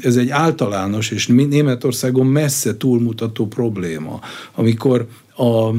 ez 0.00 0.16
egy 0.16 0.28
általános 0.30 1.10
és 1.10 1.26
Németországon 1.26 2.26
messze 2.26 2.76
túlmutató 2.76 3.46
probléma, 3.46 4.20
amikor 4.54 5.06
a 5.36 5.70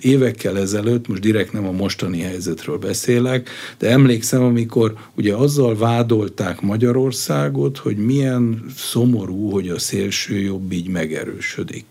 évekkel 0.00 0.58
ezelőtt, 0.58 1.08
most 1.08 1.20
direkt 1.20 1.52
nem 1.52 1.66
a 1.66 1.72
mostani 1.72 2.20
helyzetről 2.20 2.78
beszélek, 2.78 3.50
de 3.78 3.90
emlékszem, 3.90 4.42
amikor 4.42 4.94
ugye 5.14 5.34
azzal 5.34 5.76
vádolták 5.76 6.60
Magyarországot, 6.60 7.78
hogy 7.78 7.96
milyen 7.96 8.64
szomorú, 8.76 9.50
hogy 9.50 9.68
a 9.68 9.78
szélső 9.78 10.38
jobb 10.38 10.72
így 10.72 10.88
megerősödik 10.88 11.84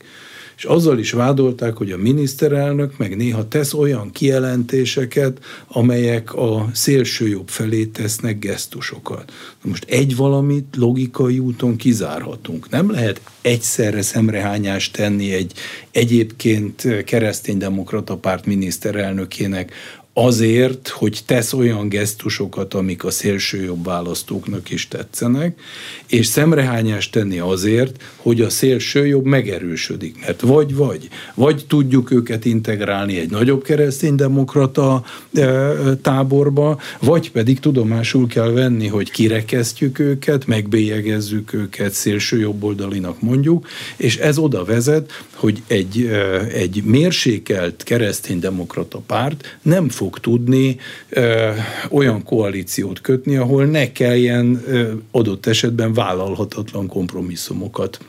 és 0.59 0.65
azzal 0.65 0.99
is 0.99 1.11
vádolták, 1.11 1.77
hogy 1.77 1.91
a 1.91 1.97
miniszterelnök 1.97 2.97
meg 2.97 3.15
néha 3.15 3.47
tesz 3.47 3.73
olyan 3.73 4.11
kijelentéseket, 4.11 5.39
amelyek 5.67 6.33
a 6.33 6.69
szélső 6.73 7.27
jobb 7.27 7.49
felé 7.49 7.85
tesznek 7.85 8.39
gesztusokat. 8.39 9.31
Na 9.63 9.69
most 9.69 9.85
egy 9.89 10.15
valamit 10.15 10.75
logikai 10.77 11.39
úton 11.39 11.75
kizárhatunk. 11.75 12.69
Nem 12.69 12.91
lehet 12.91 13.21
egyszerre 13.41 14.01
szemrehányást 14.01 14.93
tenni 14.93 15.33
egy 15.33 15.53
egyébként 15.91 17.03
kereszténydemokrata 17.03 18.17
párt 18.17 18.45
miniszterelnökének 18.45 19.73
azért, 20.13 20.87
hogy 20.87 21.19
tesz 21.25 21.53
olyan 21.53 21.89
gesztusokat, 21.89 22.73
amik 22.73 23.03
a 23.03 23.11
szélsőjobb 23.11 23.85
választóknak 23.85 24.69
is 24.69 24.87
tetszenek, 24.87 25.59
és 26.07 26.25
szemrehányást 26.25 27.11
tenni 27.11 27.39
azért, 27.39 28.03
hogy 28.15 28.41
a 28.41 28.49
szélsőjobb 28.49 29.25
megerősödik. 29.25 30.19
Mert 30.25 30.41
vagy, 30.41 30.75
vagy, 30.75 31.09
vagy 31.33 31.65
tudjuk 31.67 32.11
őket 32.11 32.45
integrálni 32.45 33.17
egy 33.17 33.29
nagyobb 33.29 33.63
kereszténydemokrata 33.63 35.03
e, 35.33 35.73
táborba, 36.01 36.79
vagy 36.99 37.31
pedig 37.31 37.59
tudomásul 37.59 38.27
kell 38.27 38.49
venni, 38.49 38.87
hogy 38.87 39.11
kirekesztjük 39.11 39.99
őket, 39.99 40.45
megbélyegezzük 40.45 41.53
őket, 41.53 41.93
szélsőjobboldalinak 41.93 43.21
mondjuk, 43.21 43.67
és 43.97 44.17
ez 44.17 44.37
oda 44.37 44.63
vezet, 44.63 45.11
hogy 45.35 45.61
egy, 45.67 46.01
e, 46.11 46.39
egy 46.53 46.83
mérsékelt 46.83 47.83
kereszténydemokrata 47.83 49.01
párt 49.07 49.57
nem 49.61 49.89
fog 49.89 50.08
fog 50.09 50.19
tudni 50.19 50.77
ö, 51.09 51.49
olyan 51.89 52.23
koalíciót 52.23 53.01
kötni, 53.01 53.35
ahol 53.35 53.65
ne 53.65 53.91
kelljen 53.91 54.63
ö, 54.67 54.91
adott 55.11 55.45
esetben 55.45 55.93
vállalhatatlan 55.93 56.87
kompromisszumokat 56.87 57.99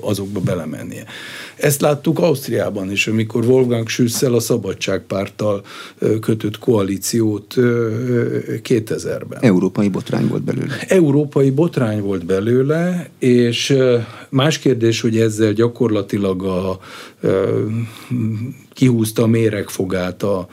azokba 0.00 0.40
belemennie. 0.40 1.04
Ezt 1.56 1.80
láttuk 1.80 2.18
Ausztriában 2.18 2.90
is, 2.90 3.06
amikor 3.06 3.44
Wolfgang 3.44 3.88
Schüssel 3.88 4.34
a 4.34 4.40
Szabadságpárttal 4.40 5.64
kötött 6.20 6.58
koalíciót 6.58 7.54
2000-ben. 7.56 9.38
Európai 9.40 9.88
botrány 9.88 10.28
volt 10.28 10.42
belőle. 10.42 10.74
Európai 10.88 11.50
botrány 11.50 12.00
volt 12.00 12.26
belőle, 12.26 13.08
és 13.18 13.76
más 14.28 14.58
kérdés, 14.58 15.00
hogy 15.00 15.18
ezzel 15.18 15.52
gyakorlatilag 15.52 16.42
a 16.44 16.78
kihúzta 18.76 19.22
a 19.22 19.26
méregfogát 19.26 20.22
a, 20.22 20.48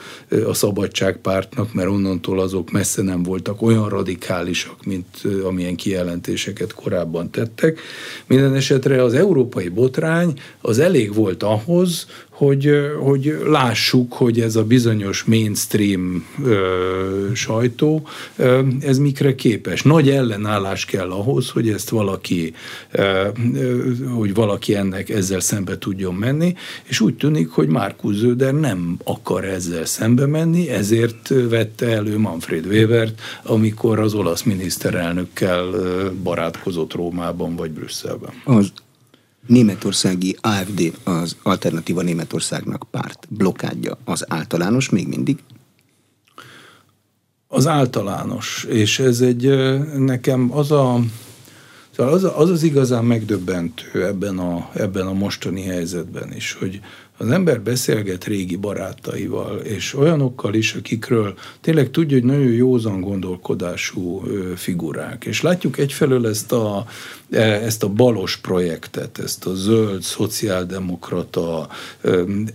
a 0.47 0.53
szabadságpártnak, 0.53 1.73
mert 1.73 1.89
onnantól 1.89 2.39
azok 2.39 2.71
messze 2.71 3.01
nem 3.01 3.23
voltak 3.23 3.61
olyan 3.61 3.89
radikálisak, 3.89 4.85
mint 4.85 5.07
amilyen 5.43 5.75
kijelentéseket 5.75 6.73
korábban 6.73 7.29
tettek. 7.31 7.79
Minden 8.27 8.55
esetre 8.55 9.03
az 9.03 9.13
európai 9.13 9.69
botrány 9.69 10.33
az 10.61 10.79
elég 10.79 11.13
volt 11.13 11.43
ahhoz, 11.43 12.07
hogy, 12.29 12.69
hogy 12.99 13.37
lássuk, 13.45 14.13
hogy 14.13 14.39
ez 14.39 14.55
a 14.55 14.63
bizonyos 14.63 15.23
mainstream 15.23 16.25
ö, 16.43 17.27
sajtó, 17.33 18.07
ö, 18.35 18.61
ez 18.79 18.97
mikre 18.97 19.35
képes. 19.35 19.81
Nagy 19.81 20.09
ellenállás 20.09 20.85
kell 20.85 21.11
ahhoz, 21.11 21.49
hogy 21.49 21.69
ezt 21.69 21.89
valaki, 21.89 22.53
ö, 22.91 23.27
ö, 23.53 23.91
hogy 24.05 24.33
valaki 24.33 24.75
ennek 24.75 25.09
ezzel 25.09 25.39
szembe 25.39 25.77
tudjon 25.77 26.13
menni, 26.13 26.55
és 26.83 26.99
úgy 26.99 27.15
tűnik, 27.15 27.49
hogy 27.49 27.67
Márkusz 27.67 28.12
Zöder 28.13 28.53
nem 28.53 28.97
akar 29.03 29.45
ezzel 29.45 29.85
szembe 29.85 30.25
menni, 30.25 30.69
ezért 30.69 31.27
vette 31.49 31.87
elő 31.87 32.17
Manfred 32.17 32.65
Webert, 32.65 33.21
amikor 33.43 33.99
az 33.99 34.13
olasz 34.13 34.43
miniszterelnökkel 34.43 35.65
barátkozott 36.23 36.93
Rómában 36.93 37.55
vagy 37.55 37.71
Brüsszelben. 37.71 38.31
Az 38.43 38.71
németországi 39.47 40.37
AFD, 40.41 40.93
az 41.03 41.35
Alternatíva 41.43 42.01
Németországnak 42.01 42.85
párt 42.91 43.27
blokádja 43.29 43.97
az 44.05 44.25
általános 44.27 44.89
még 44.89 45.07
mindig? 45.07 45.37
Az 47.47 47.67
általános, 47.67 48.65
és 48.69 48.99
ez 48.99 49.21
egy 49.21 49.57
nekem 49.97 50.51
az 50.57 50.71
a 50.71 50.99
Szóval 51.95 52.13
az, 52.13 52.23
az 52.23 52.49
az 52.49 52.63
igazán 52.63 53.05
megdöbbentő 53.05 54.05
ebben 54.05 54.37
a, 54.39 54.69
ebben 54.73 55.07
a 55.07 55.13
mostani 55.13 55.61
helyzetben 55.61 56.33
is, 56.33 56.53
hogy 56.53 56.79
az 57.23 57.31
ember 57.31 57.61
beszélget 57.61 58.25
régi 58.25 58.55
barátaival, 58.55 59.57
és 59.57 59.93
olyanokkal 59.93 60.53
is, 60.53 60.73
akikről 60.73 61.33
tényleg 61.61 61.91
tudja, 61.91 62.17
hogy 62.17 62.25
nagyon 62.25 62.51
józan 62.51 63.01
gondolkodású 63.01 64.23
figurák. 64.55 65.25
És 65.25 65.41
látjuk 65.41 65.77
egyfelől 65.77 66.27
ezt 66.27 66.51
a, 66.51 66.85
e, 67.31 67.41
ezt 67.41 67.83
a 67.83 67.87
balos 67.87 68.37
projektet, 68.37 69.19
ezt 69.19 69.45
a 69.45 69.53
zöld, 69.55 70.01
szociáldemokrata, 70.01 71.69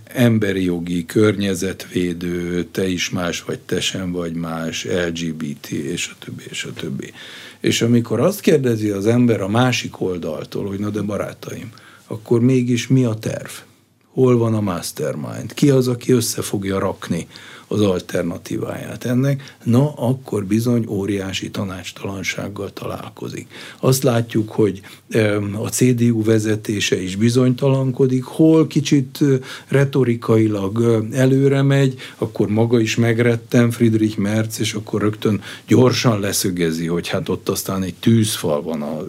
emberi 0.03 0.63
jogi, 0.63 1.05
környezetvédő, 1.05 2.63
te 2.63 2.87
is 2.87 3.09
más 3.09 3.43
vagy, 3.43 3.59
te 3.59 3.81
sem 3.81 4.11
vagy 4.11 4.33
más, 4.33 4.85
LGBT, 4.85 5.67
és 5.69 6.09
a 6.13 6.15
többi, 6.25 6.43
és 6.49 6.63
a 6.63 6.73
többi. 6.73 7.11
És 7.59 7.81
amikor 7.81 8.19
azt 8.19 8.39
kérdezi 8.39 8.89
az 8.89 9.07
ember 9.07 9.41
a 9.41 9.47
másik 9.47 10.01
oldaltól, 10.01 10.67
hogy 10.67 10.79
na 10.79 10.89
de 10.89 11.01
barátaim, 11.01 11.71
akkor 12.07 12.41
mégis 12.41 12.87
mi 12.87 13.03
a 13.05 13.13
terv? 13.13 13.49
Hol 14.19 14.37
van 14.37 14.53
a 14.53 14.61
mastermind? 14.61 15.53
Ki 15.53 15.69
az, 15.69 15.87
aki 15.87 16.11
össze 16.11 16.41
fogja 16.41 16.79
rakni 16.79 17.27
az 17.71 17.81
alternatíváját 17.81 19.05
ennek, 19.05 19.55
na 19.63 19.93
akkor 19.95 20.45
bizony 20.45 20.85
óriási 20.87 21.49
tanácstalansággal 21.49 22.73
találkozik. 22.73 23.47
Azt 23.79 24.03
látjuk, 24.03 24.51
hogy 24.51 24.81
a 25.53 25.67
CDU 25.67 26.23
vezetése 26.23 27.01
is 27.01 27.15
bizonytalankodik, 27.15 28.23
hol 28.23 28.67
kicsit 28.67 29.19
retorikailag 29.67 31.03
előre 31.13 31.61
megy, 31.61 31.95
akkor 32.17 32.47
maga 32.47 32.79
is 32.79 32.95
megretten 32.95 33.71
Friedrich 33.71 34.17
Merz, 34.17 34.59
és 34.59 34.73
akkor 34.73 35.01
rögtön 35.01 35.41
gyorsan 35.67 36.19
leszögezi, 36.19 36.87
hogy 36.87 37.07
hát 37.07 37.29
ott 37.29 37.49
aztán 37.49 37.83
egy 37.83 37.95
tűzfal 37.99 38.61
van 38.61 38.81
a, 38.81 39.05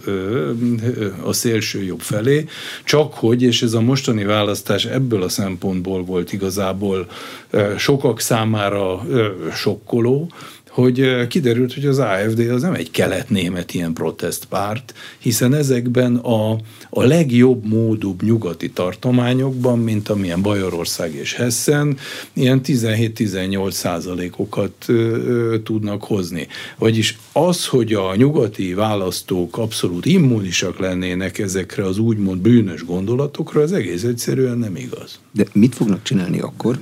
a 1.28 1.32
szélső 1.32 1.82
jobb 1.82 2.00
felé, 2.00 2.44
csak 2.84 3.14
hogy, 3.14 3.42
és 3.42 3.62
ez 3.62 3.72
a 3.72 3.80
mostani 3.80 4.24
választás 4.24 4.84
ebből 5.00 5.22
a 5.22 5.28
szempontból 5.28 6.04
volt 6.04 6.32
igazából 6.32 7.06
sokak 7.76 8.20
számára 8.20 9.00
sokkoló, 9.52 10.30
hogy 10.70 11.26
kiderült, 11.26 11.74
hogy 11.74 11.86
az 11.86 11.98
AFD 11.98 12.38
az 12.38 12.62
nem 12.62 12.74
egy 12.74 12.90
kelet-német 12.90 13.74
ilyen 13.74 13.92
protestpárt, 13.92 14.94
hiszen 15.18 15.54
ezekben 15.54 16.16
a, 16.16 16.50
a 16.90 17.02
legjobb 17.02 17.66
módúbb 17.66 18.22
nyugati 18.22 18.70
tartományokban, 18.70 19.78
mint 19.78 20.08
amilyen 20.08 20.42
Bajorország 20.42 21.14
és 21.14 21.34
Hessen, 21.34 21.96
ilyen 22.32 22.60
17-18 22.64 23.70
százalékokat 23.70 24.86
tudnak 25.64 26.04
hozni. 26.04 26.46
Vagyis 26.78 27.18
az, 27.32 27.66
hogy 27.66 27.92
a 27.92 28.14
nyugati 28.16 28.74
választók 28.74 29.58
abszolút 29.58 30.06
immunisak 30.06 30.78
lennének 30.78 31.38
ezekre 31.38 31.84
az 31.84 31.98
úgymond 31.98 32.40
bűnös 32.40 32.84
gondolatokra, 32.84 33.60
az 33.60 33.72
egész 33.72 34.02
egyszerűen 34.02 34.58
nem 34.58 34.76
igaz. 34.76 35.18
De 35.32 35.44
mit 35.52 35.74
fognak 35.74 36.02
csinálni 36.02 36.40
akkor 36.40 36.78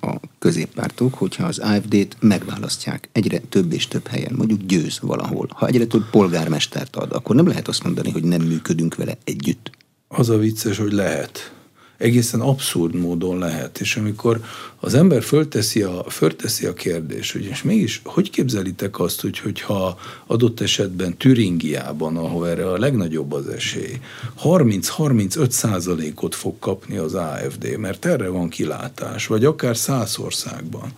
a 0.00 0.14
középpártok, 0.38 1.14
hogyha 1.14 1.46
az 1.46 1.58
AFD-t 1.58 2.16
megválasztják 2.20 3.08
egyre 3.26 3.38
több 3.48 3.72
és 3.72 3.88
több 3.88 4.06
helyen, 4.06 4.32
mondjuk 4.36 4.60
győz 4.62 4.98
valahol. 5.00 5.48
Ha 5.54 5.66
egyre 5.66 5.86
több 5.86 6.10
polgármestert 6.10 6.96
ad, 6.96 7.12
akkor 7.12 7.36
nem 7.36 7.46
lehet 7.46 7.68
azt 7.68 7.82
mondani, 7.82 8.10
hogy 8.10 8.24
nem 8.24 8.42
működünk 8.42 8.94
vele 8.94 9.16
együtt. 9.24 9.70
Az 10.08 10.28
a 10.28 10.38
vicces, 10.38 10.78
hogy 10.78 10.92
lehet 10.92 11.50
egészen 11.96 12.40
abszurd 12.40 12.94
módon 12.94 13.38
lehet. 13.38 13.80
És 13.80 13.96
amikor 13.96 14.40
az 14.80 14.94
ember 14.94 15.22
fölteszi 15.22 15.82
a, 15.82 16.04
fölteszi 16.08 16.66
a 16.66 16.72
kérdést, 16.72 17.32
hogy 17.32 17.44
és 17.44 17.62
mégis 17.62 18.00
hogy 18.04 18.30
képzelitek 18.30 19.00
azt, 19.00 19.20
hogy, 19.20 19.38
hogyha 19.38 19.98
adott 20.26 20.60
esetben 20.60 21.16
Türingiában, 21.16 22.16
ahol 22.16 22.48
erre 22.48 22.70
a 22.70 22.78
legnagyobb 22.78 23.32
az 23.32 23.48
esély, 23.48 24.00
30-35 24.42 25.50
százalékot 25.50 26.34
fog 26.34 26.58
kapni 26.58 26.96
az 26.96 27.14
AFD, 27.14 27.76
mert 27.78 28.04
erre 28.04 28.28
van 28.28 28.48
kilátás, 28.48 29.26
vagy 29.26 29.44
akár 29.44 29.76
Szászországban, 29.76 30.92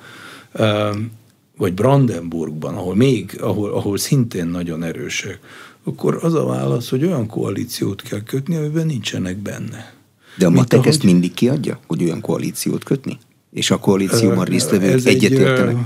vagy 1.59 1.75
Brandenburgban, 1.75 2.75
ahol 2.75 2.95
még, 2.95 3.39
ahol, 3.41 3.73
ahol 3.73 3.99
szintén 3.99 4.47
nagyon 4.47 4.83
erősek, 4.83 5.39
akkor 5.85 6.19
az 6.23 6.35
a 6.35 6.45
válasz, 6.45 6.89
hogy 6.89 7.05
olyan 7.05 7.27
koalíciót 7.27 8.03
kell 8.03 8.23
kötni, 8.23 8.57
amiben 8.57 8.87
nincsenek 8.87 9.37
benne. 9.37 9.93
De 10.37 10.47
a 10.47 10.51
matek 10.51 10.79
ahogy... 10.79 10.89
ezt 10.89 11.03
mindig 11.03 11.35
kiadja, 11.35 11.81
hogy 11.87 12.03
olyan 12.03 12.21
koalíciót 12.21 12.85
kötni? 12.85 13.19
És 13.53 13.71
a 13.71 13.79
koalícióban 13.79 14.45
résztvevők 14.45 15.07
egyetértenek? 15.07 15.77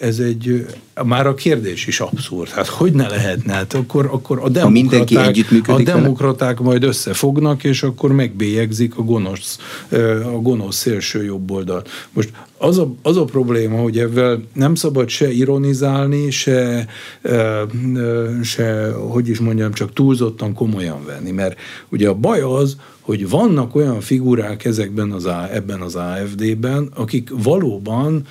Ez 0.00 0.18
egy, 0.18 0.66
már 1.04 1.26
a 1.26 1.34
kérdés 1.34 1.86
is 1.86 2.00
abszurd. 2.00 2.48
Hát 2.48 2.66
hogy 2.66 2.92
ne 2.92 3.08
lehetne? 3.08 3.52
Hát 3.52 3.74
akkor, 3.74 4.08
akkor 4.12 4.40
a 4.42 4.48
demokraták, 4.48 5.36
a 5.66 5.82
demokraták 5.82 6.60
majd 6.60 6.82
összefognak, 6.82 7.64
és 7.64 7.82
akkor 7.82 8.12
megbélyegzik 8.12 8.98
a 8.98 9.02
gonosz, 9.02 9.58
a 10.24 10.40
gonosz 10.40 10.76
szélső 10.76 11.24
jobb 11.24 11.50
oldalt. 11.50 11.88
Most 12.12 12.30
az 12.58 12.78
a, 12.78 12.92
az 13.02 13.16
a 13.16 13.24
probléma, 13.24 13.80
hogy 13.80 13.98
ebben 13.98 14.48
nem 14.52 14.74
szabad 14.74 15.08
se 15.08 15.32
ironizálni, 15.32 16.30
se, 16.30 16.86
se, 18.42 18.90
hogy 18.92 19.28
is 19.28 19.38
mondjam, 19.38 19.72
csak 19.72 19.92
túlzottan 19.92 20.54
komolyan 20.54 21.04
venni. 21.04 21.30
Mert 21.30 21.58
ugye 21.88 22.08
a 22.08 22.14
baj 22.14 22.40
az, 22.40 22.76
hogy 23.10 23.28
vannak 23.28 23.74
olyan 23.74 24.00
figurák 24.00 24.64
ezekben 24.64 25.10
az, 25.10 25.26
ebben 25.52 25.80
az 25.80 25.94
AFD-ben, 25.94 26.88
akik 26.94 27.30
valóban 27.42 28.26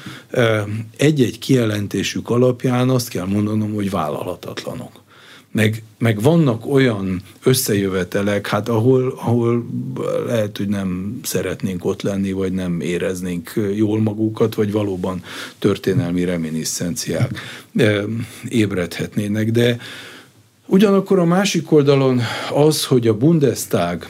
egy-egy 0.98 1.40
kijelentésük 1.40 2.30
alapján 2.30 2.90
azt 2.90 3.10
kell 3.10 3.26
mondanom, 3.26 3.74
hogy 3.74 3.90
vállalhatatlanok. 3.90 4.92
Meg, 5.52 5.84
meg 5.98 6.22
vannak 6.22 6.66
olyan 6.66 7.22
összejövetelek, 7.44 8.48
hát 8.48 8.70
ahol, 8.70 9.14
ahol 9.18 9.66
lehet, 10.26 10.58
hogy 10.58 10.68
nem 10.68 11.20
szeretnénk 11.24 11.86
ott 11.86 12.02
lenni, 12.02 12.32
vagy 12.32 12.52
nem 12.52 12.82
éreznénk 12.82 13.54
jól 13.76 14.02
magukat, 14.02 14.56
vagy 14.56 14.72
valóban 14.72 15.24
történelmi 15.58 16.24
reminiszenciák 16.24 17.40
ébredhetnének. 18.50 19.52
De 19.52 19.78
ugyanakkor 20.66 21.20
a 21.20 21.26
másik 21.26 21.72
oldalon 21.72 22.22
az, 22.54 22.86
hogy 22.86 23.08
a 23.08 23.18
Bundestag 23.18 24.06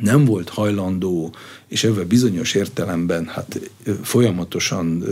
nem 0.00 0.24
volt 0.24 0.48
hajlandó, 0.48 1.34
és 1.68 1.84
ebben 1.84 2.06
bizonyos 2.06 2.54
értelemben 2.54 3.26
hát 3.26 3.60
folyamatosan 4.02 5.04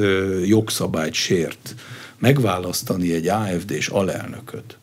jogszabályt 0.44 1.14
sért 1.14 1.74
megválasztani 2.18 3.12
egy 3.12 3.28
AFD-s 3.28 3.88
alelnököt, 3.88 4.78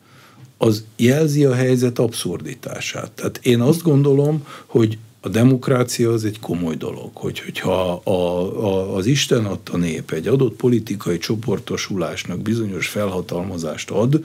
az 0.58 0.84
jelzi 0.96 1.44
a 1.44 1.54
helyzet 1.54 1.98
abszurditását. 1.98 3.10
Tehát 3.10 3.40
én 3.42 3.60
azt 3.60 3.82
gondolom, 3.82 4.46
hogy 4.66 4.98
a 5.26 5.28
demokrácia 5.28 6.10
az 6.10 6.24
egy 6.24 6.40
komoly 6.40 6.74
dolog, 6.74 7.10
hogy, 7.14 7.40
hogyha 7.40 7.92
a, 7.92 8.10
a, 8.10 8.96
az 8.96 9.06
Isten 9.06 9.44
adta 9.44 9.76
nép 9.76 10.10
egy 10.10 10.26
adott 10.26 10.56
politikai 10.56 11.18
csoportosulásnak 11.18 12.38
bizonyos 12.38 12.88
felhatalmazást 12.88 13.90
ad, 13.90 14.24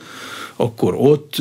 akkor 0.56 0.96
ott 0.98 1.36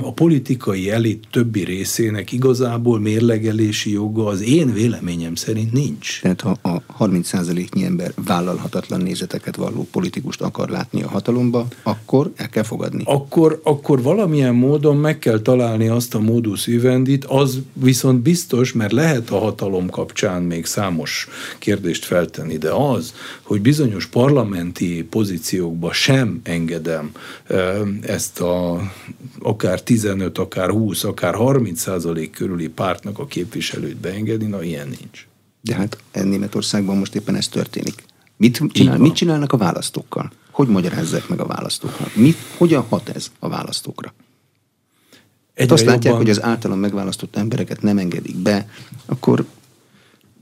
a 0.00 0.12
politikai 0.14 0.90
elit 0.90 1.24
többi 1.30 1.64
részének 1.64 2.32
igazából 2.32 3.00
mérlegelési 3.00 3.92
joga 3.92 4.26
az 4.26 4.42
én 4.42 4.72
véleményem 4.72 5.34
szerint 5.34 5.72
nincs. 5.72 6.20
Tehát 6.20 6.40
ha 6.40 6.58
a 6.62 6.82
30%-nyi 6.98 7.84
ember 7.84 8.12
vállalhatatlan 8.26 9.00
nézeteket 9.00 9.56
valló 9.56 9.86
politikust 9.90 10.40
akar 10.40 10.68
látni 10.68 11.02
a 11.02 11.08
hatalomba, 11.08 11.66
akkor 11.82 12.32
el 12.36 12.48
kell 12.48 12.62
fogadni. 12.62 13.02
Akkor, 13.06 13.60
akkor 13.64 14.02
valamilyen 14.02 14.54
módon 14.54 14.96
meg 14.96 15.18
kell 15.18 15.38
találni 15.38 15.88
azt 15.88 16.14
a 16.14 16.20
módus 16.20 16.64
vivendit, 16.64 17.24
az 17.24 17.58
viszont 17.72 18.20
biztos, 18.20 18.72
mert 18.72 18.92
lehet 19.04 19.30
a 19.30 19.38
hatalom 19.38 19.90
kapcsán 19.90 20.42
még 20.42 20.66
számos 20.66 21.28
kérdést 21.58 22.04
feltenni, 22.04 22.56
de 22.56 22.70
az, 22.70 23.14
hogy 23.42 23.60
bizonyos 23.60 24.06
parlamenti 24.06 25.06
pozíciókba 25.10 25.92
sem 25.92 26.40
engedem 26.42 27.10
ezt 28.00 28.40
a 28.40 28.80
akár 29.42 29.82
15, 29.82 30.38
akár 30.38 30.70
20, 30.70 31.04
akár 31.04 31.34
30 31.34 31.80
százalék 31.80 32.30
körüli 32.30 32.68
pártnak 32.68 33.18
a 33.18 33.26
képviselőt 33.26 33.96
beengedni, 33.96 34.46
na 34.46 34.62
ilyen 34.62 34.88
nincs. 34.88 35.26
De 35.60 35.74
hát 35.74 35.98
Németországban 36.12 36.96
most 36.96 37.14
éppen 37.14 37.34
ez 37.34 37.48
történik. 37.48 38.04
Mit, 38.36 38.62
csinál, 38.72 38.98
mit 38.98 39.14
csinálnak 39.14 39.52
a 39.52 39.56
választókkal? 39.56 40.32
Hogy 40.50 40.68
magyarázzák 40.68 41.28
meg 41.28 41.40
a 41.40 41.46
választóknak? 41.46 42.16
Mit, 42.16 42.36
hogyan 42.56 42.82
hat 42.88 43.08
ez 43.08 43.30
a 43.38 43.48
választókra? 43.48 44.14
Egyre 45.54 45.74
azt 45.74 45.84
látják, 45.84 46.04
jobban... 46.04 46.20
hogy 46.20 46.30
az 46.30 46.42
általán 46.42 46.78
megválasztott 46.78 47.36
embereket 47.36 47.82
nem 47.82 47.98
engedik 47.98 48.36
be, 48.36 48.68
akkor 49.06 49.44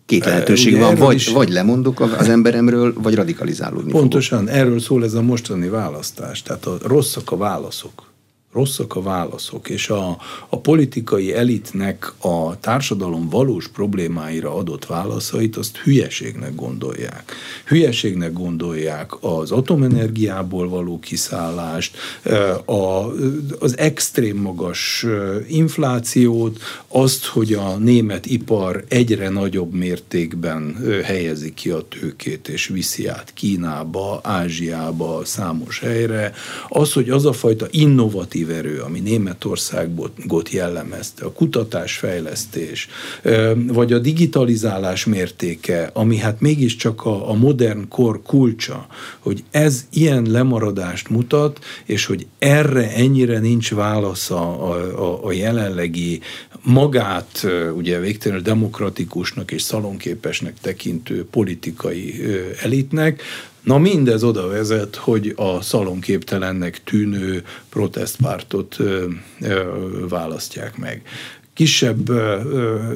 két 0.06 0.24
lehetőség 0.24 0.78
van, 0.78 0.94
vagy, 0.94 1.14
is... 1.14 1.28
vagy 1.28 1.48
lemondok 1.48 2.00
az 2.00 2.28
emberemről, 2.28 2.92
vagy 2.96 3.14
radikalizálódni 3.14 3.90
Pontosan, 3.90 4.38
fogok. 4.38 4.54
erről 4.54 4.80
szól 4.80 5.04
ez 5.04 5.14
a 5.14 5.22
mostani 5.22 5.68
választás. 5.68 6.42
Tehát 6.42 6.66
a 6.66 6.78
rosszak 6.82 7.30
a 7.30 7.36
válaszok. 7.36 8.11
Rosszak 8.52 8.96
a 8.96 9.02
válaszok, 9.02 9.68
és 9.68 9.88
a, 9.88 10.18
a 10.48 10.58
politikai 10.58 11.34
elitnek 11.34 12.12
a 12.18 12.60
társadalom 12.60 13.28
valós 13.28 13.68
problémáira 13.68 14.54
adott 14.56 14.86
válaszait, 14.86 15.56
azt 15.56 15.76
hülyeségnek 15.76 16.54
gondolják. 16.54 17.32
Hülyeségnek 17.64 18.32
gondolják 18.32 19.12
az 19.20 19.50
atomenergiából 19.50 20.68
való 20.68 20.98
kiszállást, 20.98 21.96
a, 22.64 23.06
az 23.58 23.78
extrém 23.78 24.36
magas 24.36 25.06
inflációt, 25.48 26.58
azt, 26.88 27.24
hogy 27.24 27.52
a 27.52 27.76
német 27.76 28.26
ipar 28.26 28.84
egyre 28.88 29.28
nagyobb 29.28 29.72
mértékben 29.72 30.76
helyezi 31.04 31.54
ki 31.54 31.70
a 31.70 31.80
tőkét, 31.80 32.48
és 32.48 32.66
viszi 32.66 33.06
át 33.06 33.32
Kínába, 33.34 34.20
Ázsiába, 34.22 35.24
számos 35.24 35.78
helyre, 35.78 36.32
az, 36.68 36.92
hogy 36.92 37.10
az 37.10 37.26
a 37.26 37.32
fajta 37.32 37.66
innovatív 37.70 38.41
pozitív 38.42 38.66
erő, 38.66 38.80
ami 38.80 39.00
Németországot 39.00 40.50
jellemezte, 40.50 41.24
a 41.24 41.32
kutatásfejlesztés, 41.32 42.88
vagy 43.66 43.92
a 43.92 43.98
digitalizálás 43.98 45.04
mértéke, 45.04 45.90
ami 45.92 46.16
hát 46.16 46.40
mégiscsak 46.40 47.04
a, 47.04 47.30
a 47.30 47.34
modern 47.34 47.88
kor 47.88 48.22
kulcsa, 48.22 48.86
hogy 49.18 49.44
ez 49.50 49.86
ilyen 49.92 50.26
lemaradást 50.30 51.08
mutat, 51.08 51.64
és 51.84 52.06
hogy 52.06 52.26
erre 52.38 52.92
ennyire 52.94 53.38
nincs 53.38 53.74
válasz 53.74 54.30
a, 54.30 54.72
a, 54.72 55.24
a 55.24 55.32
jelenlegi 55.32 56.20
magát 56.62 57.46
ugye 57.76 57.98
végtelenül 57.98 58.42
demokratikusnak 58.42 59.50
és 59.50 59.62
szalonképesnek 59.62 60.54
tekintő 60.60 61.26
politikai 61.30 62.14
elitnek, 62.62 63.22
Na 63.62 63.78
mindez 63.78 64.22
oda 64.22 64.48
vezet, 64.48 64.96
hogy 64.96 65.32
a 65.36 65.60
szalonképtelennek 65.60 66.84
tűnő 66.84 67.44
protestpártot 67.68 68.78
ö, 68.78 69.06
ö, 69.40 69.62
választják 70.08 70.76
meg. 70.76 71.02
Kisebb 71.54 72.12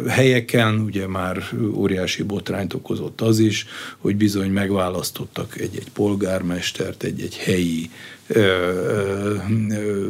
helyeken 0.08 0.78
ugye 0.78 1.06
már 1.06 1.42
óriási 1.74 2.22
botrányt 2.22 2.74
okozott 2.74 3.20
az 3.20 3.38
is, 3.38 3.66
hogy 3.98 4.16
bizony 4.16 4.50
megválasztottak 4.50 5.58
egy-egy 5.58 5.90
polgármestert, 5.92 7.02
egy-egy 7.02 7.36
helyi 7.36 7.90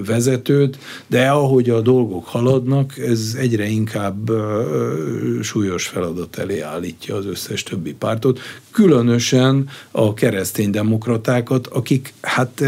vezetőt, 0.07 0.79
de 1.07 1.29
ahogy 1.29 1.71
a 1.71 1.81
dolgok 1.81 2.27
haladnak, 2.27 2.99
ez 2.99 3.37
egyre 3.39 3.67
inkább 3.67 4.31
súlyos 5.43 5.87
feladat 5.87 6.39
elé 6.39 6.61
állítja 6.61 7.17
az 7.17 7.27
összes 7.27 7.63
többi 7.63 7.95
pártot, 7.95 8.41
különösen 8.71 9.69
a 9.91 10.15
kereszténydemokratákat, 10.15 11.67
akik 11.67 12.13
hát 12.21 12.61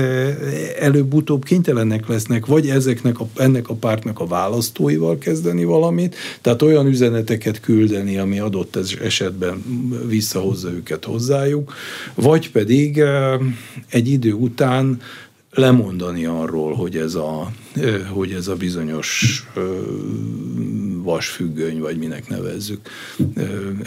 előbb-utóbb 0.78 1.44
kénytelenek 1.44 2.08
lesznek, 2.08 2.46
vagy 2.46 2.68
ezeknek 2.68 3.20
a, 3.20 3.28
ennek 3.36 3.68
a 3.68 3.74
pártnak 3.74 4.20
a 4.20 4.26
választóival 4.26 5.18
kezdeni 5.18 5.64
valamit, 5.64 6.16
tehát 6.40 6.62
olyan 6.62 6.86
üzeneteket 6.86 7.60
küldeni, 7.60 8.18
ami 8.18 8.38
adott 8.38 8.78
esetben 9.02 9.62
visszahozza 10.06 10.70
őket 10.70 11.04
hozzájuk, 11.04 11.74
vagy 12.14 12.50
pedig 12.50 13.02
egy 13.88 14.08
idő 14.08 14.32
után 14.32 15.00
lemondani 15.58 16.24
arról, 16.24 16.74
hogy 16.74 16.96
ez 16.96 17.14
a, 17.14 17.52
hogy 18.12 18.32
ez 18.32 18.48
a 18.48 18.54
bizonyos 18.54 19.42
vasfüggöny, 21.02 21.80
vagy 21.80 21.98
minek 21.98 22.28
nevezzük, 22.28 22.88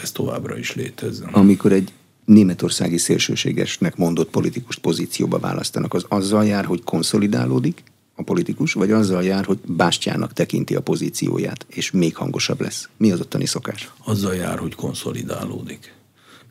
ez 0.01 0.11
továbbra 0.11 0.57
is 0.57 0.75
létezzen. 0.75 1.29
Amikor 1.31 1.71
egy 1.71 1.91
németországi 2.25 2.97
szélsőségesnek 2.97 3.95
mondott 3.95 4.29
politikust 4.29 4.79
pozícióba 4.79 5.39
választanak, 5.39 5.93
az 5.93 6.05
azzal 6.07 6.45
jár, 6.45 6.65
hogy 6.65 6.83
konszolidálódik 6.83 7.83
a 8.15 8.23
politikus, 8.23 8.73
vagy 8.73 8.91
azzal 8.91 9.23
jár, 9.23 9.45
hogy 9.45 9.59
bástyának 9.65 10.33
tekinti 10.33 10.75
a 10.75 10.81
pozícióját, 10.81 11.65
és 11.69 11.91
még 11.91 12.15
hangosabb 12.15 12.61
lesz? 12.61 12.89
Mi 12.97 13.11
az 13.11 13.19
ottani 13.19 13.45
szokás? 13.45 13.91
Azzal 14.03 14.35
jár, 14.35 14.59
hogy 14.59 14.75
konszolidálódik 14.75 15.93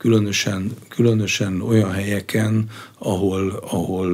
különösen, 0.00 0.70
különösen 0.88 1.60
olyan 1.60 1.92
helyeken, 1.92 2.70
ahol, 2.98 3.50
ahol 3.70 4.08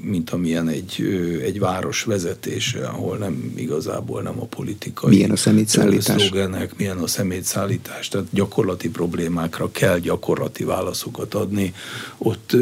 mint 0.00 0.30
amilyen 0.30 0.68
egy, 0.68 1.02
egy 1.42 1.58
város 1.58 2.02
vezetése, 2.02 2.86
ahol 2.86 3.16
nem 3.16 3.52
igazából 3.56 4.22
nem 4.22 4.40
a 4.40 4.44
politikai 4.44 5.14
milyen 5.14 5.30
a 5.30 5.36
szemétszállítás? 5.36 6.22
szlogenek, 6.22 6.76
milyen 6.76 6.98
a 6.98 7.06
szemétszállítás, 7.06 8.08
tehát 8.08 8.26
gyakorlati 8.30 8.90
problémákra 8.90 9.70
kell 9.70 9.98
gyakorlati 9.98 10.64
válaszokat 10.64 11.34
adni, 11.34 11.74
ott, 12.18 12.56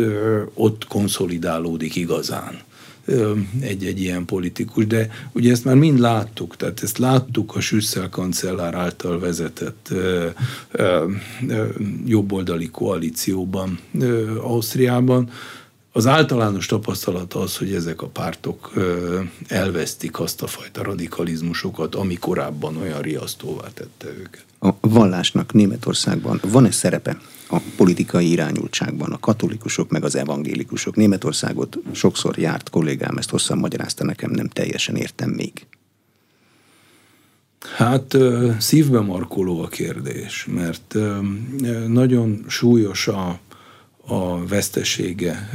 ott 0.54 0.86
konszolidálódik 0.86 1.96
igazán 1.96 2.60
egy-egy 3.60 4.00
ilyen 4.00 4.24
politikus, 4.24 4.86
de 4.86 5.10
ugye 5.32 5.50
ezt 5.50 5.64
már 5.64 5.74
mind 5.74 5.98
láttuk, 5.98 6.56
tehát 6.56 6.82
ezt 6.82 6.98
láttuk 6.98 7.56
a 7.56 7.60
Süsszel 7.60 8.08
kancellár 8.08 8.74
által 8.74 9.18
vezetett 9.18 9.86
ö, 9.90 10.28
ö, 10.70 11.06
ö, 11.48 11.64
jobboldali 12.06 12.70
koalícióban 12.70 13.78
ö, 14.00 14.38
Ausztriában, 14.38 15.30
az 15.94 16.06
általános 16.06 16.66
tapasztalat 16.66 17.34
az, 17.34 17.56
hogy 17.56 17.74
ezek 17.74 18.02
a 18.02 18.06
pártok 18.06 18.72
elvesztik 19.48 20.20
azt 20.20 20.42
a 20.42 20.46
fajta 20.46 20.82
radikalizmusokat, 20.82 21.94
ami 21.94 22.14
korábban 22.14 22.76
olyan 22.76 23.00
riasztóvá 23.00 23.68
tette 23.74 24.08
őket. 24.18 24.44
A 24.58 24.70
vallásnak 24.80 25.52
Németországban 25.52 26.40
van-e 26.42 26.70
szerepe 26.70 27.20
a 27.52 27.60
politikai 27.76 28.30
irányultságban, 28.30 29.12
a 29.12 29.18
katolikusok 29.18 29.90
meg 29.90 30.04
az 30.04 30.16
evangélikusok? 30.16 30.96
Németországot 30.96 31.78
sokszor 31.92 32.38
járt 32.38 32.70
kollégám, 32.70 33.16
ezt 33.16 33.30
hosszan 33.30 33.58
magyarázta 33.58 34.04
nekem, 34.04 34.30
nem 34.30 34.48
teljesen 34.48 34.96
értem 34.96 35.30
még. 35.30 35.66
Hát 37.76 38.16
szívbe 38.58 39.00
markoló 39.00 39.62
a 39.62 39.68
kérdés, 39.68 40.46
mert 40.50 40.94
nagyon 41.86 42.44
súlyos 42.48 43.08
a 43.08 43.40
a 44.06 44.46
vesztesége 44.46 45.50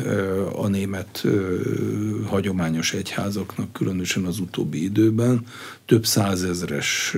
a 0.56 0.68
német 0.68 1.24
hagyományos 2.26 2.94
egyházaknak, 2.94 3.74
különösen 3.74 4.26
az 4.26 4.40
utóbbi 4.40 4.84
időben. 4.84 5.46
Több 5.88 6.06
százezres 6.06 7.16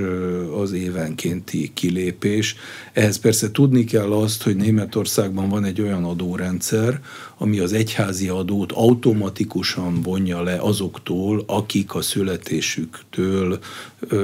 az 0.62 0.72
évenkénti 0.72 1.72
kilépés. 1.74 2.56
Ehhez 2.94 3.18
persze 3.18 3.52
tudni 3.52 3.84
kell 3.84 4.12
azt, 4.12 4.44
hogy 4.44 4.56
Németországban 4.56 5.50
van 5.50 5.64
egy 5.64 5.82
olyan 5.82 6.04
adórendszer, 6.04 7.02
ami 7.38 7.60
az 7.60 7.74
egyházi 7.74 8.28
adót 8.28 8.72
automatikusan 8.72 10.02
vonja 10.02 10.42
le 10.42 10.58
azoktól, 10.62 11.44
akik 11.48 11.96
a 11.96 12.02
születésüktől 12.02 13.60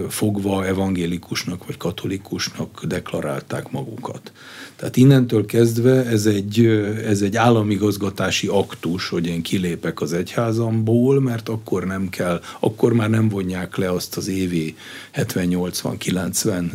fogva 0.10 0.66
evangélikusnak 0.66 1.66
vagy 1.66 1.78
katolikusnak 1.78 2.86
deklarálták 2.86 3.72
magukat. 3.72 4.32
Tehát 4.76 4.98
innentől 4.98 5.46
kezdve 5.46 6.06
ez 6.06 6.26
egy, 6.26 6.66
ez 7.06 7.22
egy 7.22 7.36
államigazgatási 7.36 8.48
aktus, 8.48 9.10
hogy 9.10 9.28
én 9.28 9.41
kilépek 9.41 10.02
az 10.02 10.14
egyházamból, 10.14 11.22
mert 11.22 11.50
akkor 11.50 11.86
nem 11.86 12.10
kell, 12.10 12.41
akkor 12.60 12.93
már 12.93 13.10
nem 13.10 13.30
vonják 13.30 13.76
le 13.76 13.91
azt 13.91 14.18
az 14.18 14.28
évi 14.36 14.76
70-80-90 15.16 16.74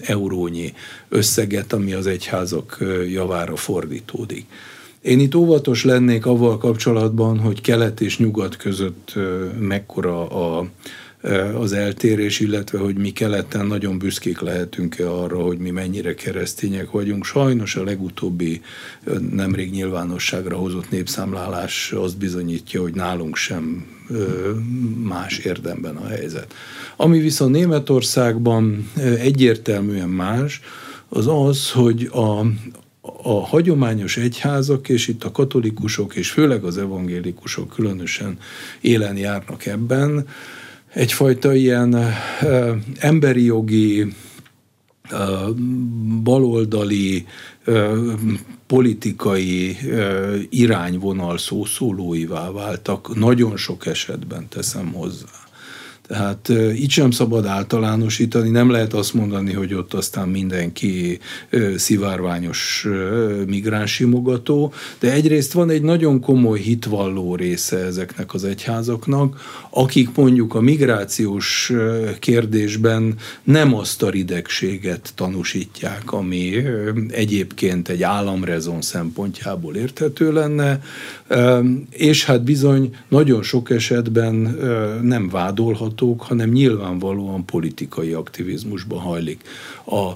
eurónyi 0.00 0.72
összeget, 1.08 1.72
ami 1.72 1.92
az 1.92 2.06
egyházak 2.06 2.78
javára 3.08 3.56
fordítódik. 3.56 4.46
Én 5.02 5.20
itt 5.20 5.34
óvatos 5.34 5.84
lennék 5.84 6.26
avval 6.26 6.58
kapcsolatban, 6.58 7.38
hogy 7.38 7.60
kelet 7.60 8.00
és 8.00 8.18
nyugat 8.18 8.56
között 8.56 9.14
mekkora 9.58 10.28
a, 10.28 10.70
az 11.58 11.72
eltérés, 11.72 12.40
illetve 12.40 12.78
hogy 12.78 12.96
mi 12.96 13.10
keleten 13.10 13.66
nagyon 13.66 13.98
büszkék 13.98 14.40
lehetünk-e 14.40 15.10
arra, 15.10 15.38
hogy 15.38 15.58
mi 15.58 15.70
mennyire 15.70 16.14
keresztények 16.14 16.90
vagyunk. 16.90 17.24
Sajnos 17.24 17.76
a 17.76 17.84
legutóbbi 17.84 18.60
nemrég 19.30 19.70
nyilvánosságra 19.70 20.56
hozott 20.56 20.90
népszámlálás 20.90 21.92
azt 21.92 22.18
bizonyítja, 22.18 22.80
hogy 22.80 22.94
nálunk 22.94 23.36
sem 23.36 23.86
más 25.02 25.38
érdemben 25.38 25.96
a 25.96 26.06
helyzet. 26.06 26.54
Ami 26.96 27.18
viszont 27.18 27.52
Németországban 27.52 28.90
egyértelműen 29.18 30.08
más, 30.08 30.60
az 31.08 31.26
az, 31.26 31.70
hogy 31.70 32.08
a, 32.12 32.40
a 33.22 33.46
hagyományos 33.46 34.16
egyházak, 34.16 34.88
és 34.88 35.08
itt 35.08 35.24
a 35.24 35.32
katolikusok, 35.32 36.14
és 36.14 36.30
főleg 36.30 36.64
az 36.64 36.78
evangélikusok 36.78 37.68
különösen 37.68 38.38
élen 38.80 39.16
járnak 39.16 39.66
ebben, 39.66 40.26
egyfajta 40.94 41.54
ilyen 41.54 41.94
uh, 41.94 42.76
emberi 42.98 43.44
jogi, 43.44 44.14
baloldali, 46.22 47.26
politikai 48.72 49.76
irányvonal 50.50 51.38
szószólóivá 51.38 52.50
váltak, 52.50 53.14
nagyon 53.14 53.56
sok 53.56 53.86
esetben 53.86 54.48
teszem 54.48 54.92
hozzá. 54.92 55.41
Tehát 56.12 56.48
itt 56.74 56.90
sem 56.90 57.10
szabad 57.10 57.46
általánosítani, 57.46 58.48
nem 58.50 58.70
lehet 58.70 58.92
azt 58.92 59.14
mondani, 59.14 59.52
hogy 59.52 59.74
ott 59.74 59.94
aztán 59.94 60.28
mindenki 60.28 61.18
szivárványos 61.76 62.86
migránsimogató, 63.46 64.72
de 64.98 65.12
egyrészt 65.12 65.52
van 65.52 65.70
egy 65.70 65.82
nagyon 65.82 66.20
komoly 66.20 66.58
hitvalló 66.58 67.34
része 67.34 67.76
ezeknek 67.76 68.34
az 68.34 68.44
egyházaknak, 68.44 69.40
akik 69.70 70.14
mondjuk 70.14 70.54
a 70.54 70.60
migrációs 70.60 71.72
kérdésben 72.18 73.14
nem 73.42 73.74
azt 73.74 74.02
a 74.02 74.10
ridegséget 74.10 75.12
tanúsítják, 75.14 76.12
ami 76.12 76.52
egyébként 77.08 77.88
egy 77.88 78.02
államrezon 78.02 78.80
szempontjából 78.82 79.76
érthető 79.76 80.32
lenne, 80.32 80.82
és 81.90 82.24
hát 82.24 82.42
bizony 82.42 82.96
nagyon 83.08 83.42
sok 83.42 83.70
esetben 83.70 84.34
nem 85.02 85.28
vádolhatók, 86.02 86.22
hanem 86.22 86.50
nyilvánvalóan 86.50 87.44
politikai 87.44 88.12
aktivizmusba 88.12 89.00
hajlik 89.00 89.42
a 89.86 90.12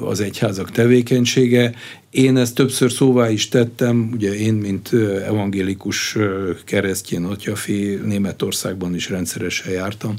az 0.00 0.20
egyházak 0.20 0.70
tevékenysége. 0.70 1.74
Én 2.10 2.36
ezt 2.36 2.54
többször 2.54 2.92
szóvá 2.92 3.30
is 3.30 3.48
tettem, 3.48 4.10
ugye 4.12 4.34
én, 4.34 4.54
mint 4.54 4.92
evangélikus 5.26 6.16
keresztjén 6.64 7.24
atyafi 7.24 8.00
Németországban 8.04 8.94
is 8.94 9.08
rendszeresen 9.10 9.72
jártam 9.72 10.14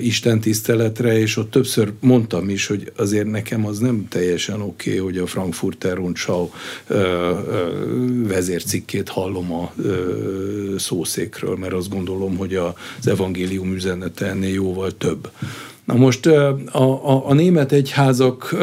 Isten 0.00 0.40
tiszteletre, 0.40 1.18
és 1.18 1.36
ott 1.36 1.50
többször 1.50 1.92
mondtam 2.00 2.48
is, 2.48 2.66
hogy 2.66 2.92
azért 2.96 3.30
nekem 3.30 3.66
az 3.66 3.78
nem 3.78 4.06
teljesen 4.08 4.60
oké, 4.60 4.90
okay, 4.90 5.02
hogy 5.02 5.18
a 5.18 5.26
Frankfurter 5.26 5.96
Rundschau 5.96 6.48
vezércikkét 8.22 9.08
hallom 9.08 9.52
a 9.52 9.72
szószékről, 10.78 11.56
mert 11.56 11.72
azt 11.72 11.90
gondolom, 11.90 12.36
hogy 12.36 12.54
az 12.54 13.06
evangélium 13.06 13.74
üzenete 13.74 14.26
ennél 14.26 14.52
jóval 14.52 14.96
több. 14.96 15.30
Na 15.88 15.94
most 15.94 16.26
a, 16.26 16.58
a, 16.72 17.28
a 17.28 17.34
német 17.34 17.72
egyházak 17.72 18.56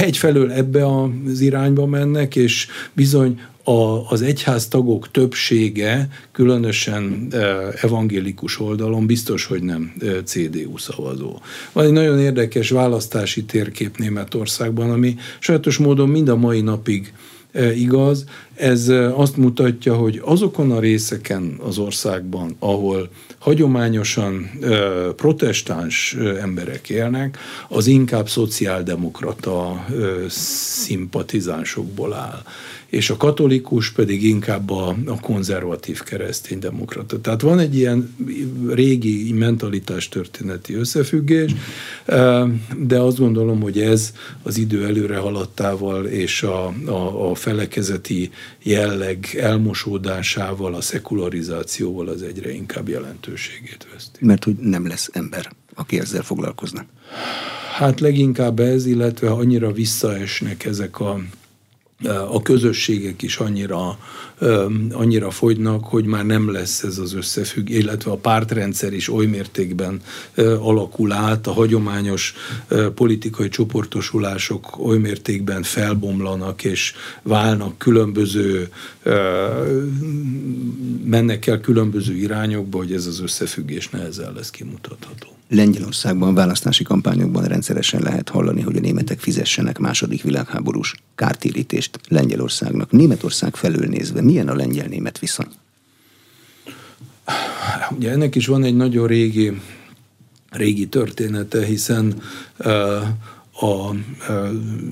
egyfelől 0.00 0.50
ebbe 0.50 0.86
az 0.86 1.40
irányba 1.40 1.86
mennek, 1.86 2.36
és 2.36 2.66
bizony 2.92 3.40
a, 3.64 4.10
az 4.10 4.22
egyház 4.22 4.68
tagok 4.68 5.10
többsége, 5.10 6.08
különösen 6.32 7.32
evangélikus 7.80 8.60
oldalon 8.60 9.06
biztos, 9.06 9.44
hogy 9.44 9.62
nem 9.62 9.92
CDU 10.24 10.78
szavazó. 10.78 11.38
Van 11.72 11.84
egy 11.84 11.92
nagyon 11.92 12.18
érdekes 12.18 12.70
választási 12.70 13.44
térkép 13.44 13.96
Németországban, 13.96 14.90
ami 14.90 15.16
sajátos 15.38 15.76
módon 15.76 16.08
mind 16.08 16.28
a 16.28 16.36
mai 16.36 16.60
napig 16.60 17.12
igaz. 17.74 18.24
Ez 18.56 18.88
azt 19.14 19.36
mutatja, 19.36 19.94
hogy 19.94 20.20
azokon 20.24 20.70
a 20.70 20.80
részeken 20.80 21.58
az 21.62 21.78
országban, 21.78 22.56
ahol 22.58 23.08
hagyományosan 23.38 24.50
protestáns 25.16 26.16
emberek 26.40 26.88
élnek, 26.88 27.38
az 27.68 27.86
inkább 27.86 28.28
szociáldemokrata 28.28 29.86
szimpatizánsokból 30.28 32.12
áll 32.12 32.42
és 32.86 33.10
a 33.10 33.16
katolikus 33.16 33.90
pedig 33.90 34.22
inkább 34.24 34.70
a, 34.70 34.96
a 35.06 35.20
konzervatív 35.20 36.02
kereszténydemokrata. 36.02 37.20
Tehát 37.20 37.40
van 37.40 37.58
egy 37.58 37.76
ilyen 37.76 38.14
régi 38.68 39.32
mentalitás 39.32 40.08
történeti 40.08 40.74
összefüggés, 40.74 41.54
de 42.76 42.98
azt 42.98 43.18
gondolom, 43.18 43.60
hogy 43.60 43.80
ez 43.80 44.12
az 44.42 44.58
idő 44.58 44.84
előre 44.84 45.16
haladtával 45.16 46.04
és 46.04 46.42
a, 46.42 46.74
a, 46.86 47.30
a 47.30 47.34
felekezeti 47.34 48.30
jelleg 48.62 49.36
elmosódásával, 49.40 50.74
a 50.74 50.80
szekularizációval 50.80 52.08
az 52.08 52.22
egyre 52.22 52.52
inkább 52.52 52.88
jelentőségét 52.88 53.86
veszti. 53.92 54.24
Mert 54.24 54.44
hogy 54.44 54.56
nem 54.56 54.86
lesz 54.86 55.10
ember, 55.12 55.52
aki 55.74 55.98
ezzel 55.98 56.22
foglalkozna. 56.22 56.84
Hát 57.74 58.00
leginkább 58.00 58.60
ez, 58.60 58.86
illetve 58.86 59.30
annyira 59.30 59.72
visszaesnek 59.72 60.64
ezek 60.64 61.00
a 61.00 61.20
a 62.04 62.42
közösségek 62.42 63.22
is 63.22 63.36
annyira, 63.36 63.98
annyira 64.90 65.30
fogynak, 65.30 65.84
hogy 65.84 66.04
már 66.04 66.26
nem 66.26 66.52
lesz 66.52 66.82
ez 66.82 66.98
az 66.98 67.14
összefügg, 67.14 67.68
illetve 67.68 68.10
a 68.10 68.16
pártrendszer 68.16 68.92
is 68.92 69.08
oly 69.08 69.26
mértékben 69.26 70.00
alakul 70.58 71.12
át, 71.12 71.46
a 71.46 71.52
hagyományos 71.52 72.34
politikai 72.94 73.48
csoportosulások 73.48 74.78
oly 74.78 74.98
mértékben 74.98 75.62
felbomlanak 75.62 76.64
és 76.64 76.94
válnak 77.22 77.78
különböző, 77.78 78.68
mennek 81.04 81.46
el 81.46 81.60
különböző 81.60 82.14
irányokba, 82.14 82.78
hogy 82.78 82.92
ez 82.92 83.06
az 83.06 83.20
összefüggés 83.20 83.88
nehezen 83.88 84.32
lesz 84.32 84.50
kimutatható. 84.50 85.35
Lengyelországban 85.48 86.34
választási 86.34 86.84
kampányokban 86.84 87.44
rendszeresen 87.44 88.02
lehet 88.02 88.28
hallani, 88.28 88.60
hogy 88.60 88.76
a 88.76 88.80
németek 88.80 89.20
fizessenek 89.20 89.78
második 89.78 90.22
világháborús 90.22 90.94
kártérítést 91.14 91.98
Lengyelországnak. 92.08 92.90
Németország 92.90 93.56
felől 93.56 93.86
nézve, 93.86 94.22
milyen 94.22 94.48
a 94.48 94.54
lengyel-német 94.54 95.18
viszony? 95.18 95.48
Ugye 97.96 98.10
ennek 98.10 98.34
is 98.34 98.46
van 98.46 98.64
egy 98.64 98.76
nagyon 98.76 99.06
régi, 99.06 99.60
régi 100.50 100.86
története, 100.86 101.64
hiszen 101.64 102.22
a 103.60 103.94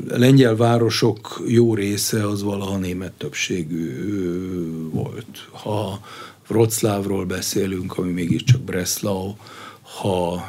lengyel 0.08 0.56
városok 0.56 1.42
jó 1.46 1.74
része 1.74 2.28
az 2.28 2.42
valaha 2.42 2.76
német 2.76 3.12
többségű 3.12 4.10
volt. 4.90 5.48
Ha 5.50 6.00
Wroclawról 6.48 7.24
beszélünk, 7.24 7.98
ami 7.98 8.10
mégiscsak 8.10 8.60
Breslau, 8.60 9.34
ha 10.00 10.46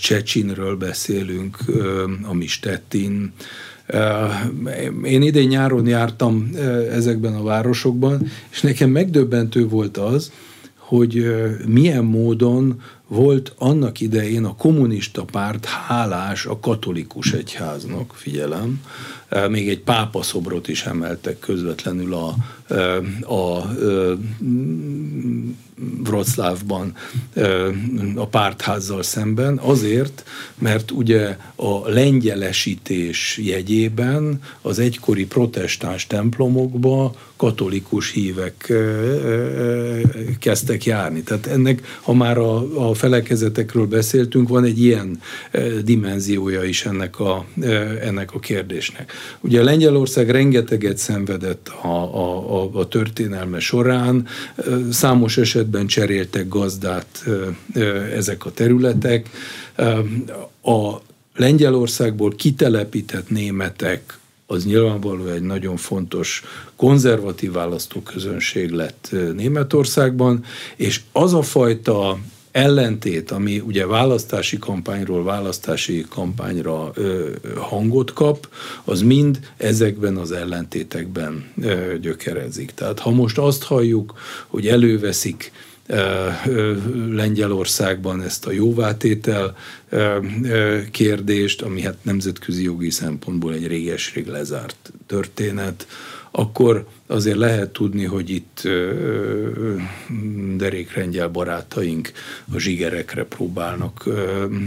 Csecsinről 0.00 0.76
beszélünk, 0.76 1.58
ami 2.22 2.46
Stettin, 2.46 3.32
én 5.04 5.22
idén 5.22 5.48
nyáron 5.48 5.86
jártam 5.86 6.50
ezekben 6.90 7.34
a 7.34 7.42
városokban, 7.42 8.30
és 8.50 8.60
nekem 8.60 8.90
megdöbbentő 8.90 9.68
volt 9.68 9.96
az, 9.96 10.32
hogy 10.76 11.34
milyen 11.66 12.04
módon 12.04 12.82
volt 13.06 13.52
annak 13.58 14.00
idején 14.00 14.44
a 14.44 14.56
kommunista 14.56 15.24
párt 15.24 15.64
hálás 15.64 16.46
a 16.46 16.58
katolikus 16.58 17.32
egyháznak, 17.32 18.12
figyelem, 18.14 18.80
még 19.48 19.68
egy 19.68 19.80
pápaszobrot 19.80 20.68
is 20.68 20.84
emeltek 20.84 21.38
közvetlenül 21.38 22.14
a, 22.14 22.34
a, 23.22 23.62
Wroclawban 26.04 26.94
a 28.14 28.26
pártházzal 28.26 29.02
szemben, 29.02 29.58
azért, 29.58 30.24
mert 30.58 30.90
ugye 30.90 31.36
a 31.54 31.88
lengyelesítés 31.88 33.40
jegyében 33.42 34.40
az 34.62 34.78
egykori 34.78 35.26
protestáns 35.26 36.06
templomokba 36.06 37.14
katolikus 37.36 38.12
hívek 38.12 38.72
kezdtek 40.38 40.84
járni. 40.84 41.22
Tehát 41.22 41.46
ennek, 41.46 41.98
ha 42.02 42.12
már 42.12 42.38
a, 42.38 42.88
a 42.88 42.94
felekezetekről 42.94 43.86
beszéltünk, 43.86 44.48
van 44.48 44.64
egy 44.64 44.82
ilyen 44.82 45.20
dimenziója 45.84 46.62
is 46.62 46.84
ennek 46.84 47.20
a, 47.20 47.44
ennek 48.02 48.34
a 48.34 48.38
kérdésnek. 48.38 49.12
Ugye 49.40 49.62
Lengyelország 49.62 50.30
rengeteget 50.30 50.98
szenvedett 50.98 51.68
a, 51.68 51.86
a, 51.86 52.55
a, 52.62 52.78
a 52.78 52.88
történelme 52.88 53.58
során, 53.58 54.26
számos 54.90 55.36
esetben 55.36 55.86
cseréltek 55.86 56.48
gazdát 56.48 57.24
ezek 58.14 58.44
a 58.44 58.50
területek. 58.50 59.30
A 60.62 60.96
Lengyelországból 61.34 62.34
kitelepített 62.34 63.30
németek 63.30 64.18
az 64.46 64.64
nyilvánvalóan 64.64 65.32
egy 65.32 65.42
nagyon 65.42 65.76
fontos 65.76 66.42
konzervatív 66.76 67.52
választóközönség 67.52 68.70
lett 68.70 69.14
Németországban, 69.34 70.44
és 70.76 71.00
az 71.12 71.34
a 71.34 71.42
fajta 71.42 72.18
ellentét, 72.56 73.30
ami 73.30 73.58
ugye 73.58 73.86
választási 73.86 74.58
kampányról 74.58 75.24
választási 75.24 76.04
kampányra 76.08 76.90
ö, 76.94 77.30
hangot 77.56 78.12
kap, 78.12 78.48
az 78.84 79.00
mind 79.00 79.38
ezekben 79.56 80.16
az 80.16 80.32
ellentétekben 80.32 81.50
ö, 81.62 81.98
gyökerezik. 82.00 82.70
Tehát 82.74 82.98
ha 82.98 83.10
most 83.10 83.38
azt 83.38 83.62
halljuk, 83.62 84.14
hogy 84.46 84.66
előveszik 84.66 85.52
Lengyelországban 87.10 88.22
ezt 88.22 88.46
a 88.46 88.52
jóvátétel 88.52 89.56
kérdést, 90.90 91.62
ami 91.62 91.82
hát 91.82 91.96
nemzetközi 92.02 92.62
jogi 92.62 92.90
szempontból 92.90 93.52
egy 93.54 93.66
réges-rég 93.66 94.26
lezárt 94.26 94.92
történet, 95.06 95.86
akkor 96.38 96.86
azért 97.06 97.36
lehet 97.36 97.70
tudni, 97.70 98.04
hogy 98.04 98.30
itt 98.30 98.68
derékrengyel 100.56 101.28
barátaink 101.28 102.12
a 102.54 102.58
zsigerekre 102.58 103.24
próbálnak 103.24 104.08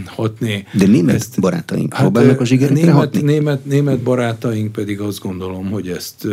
hatni. 0.04 0.66
De 0.72 0.86
német 0.86 1.14
ezt, 1.14 1.40
barátaink 1.40 1.94
hát, 1.94 2.02
próbálnak 2.02 2.40
a 2.40 2.44
zsigerekre 2.44 2.80
német, 2.80 2.94
hatni? 2.94 3.22
Német, 3.22 3.64
német 3.64 3.98
barátaink 3.98 4.72
pedig 4.72 5.00
azt 5.00 5.20
gondolom, 5.20 5.70
hogy 5.70 5.88
ezt 5.88 6.26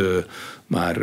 már 0.67 0.97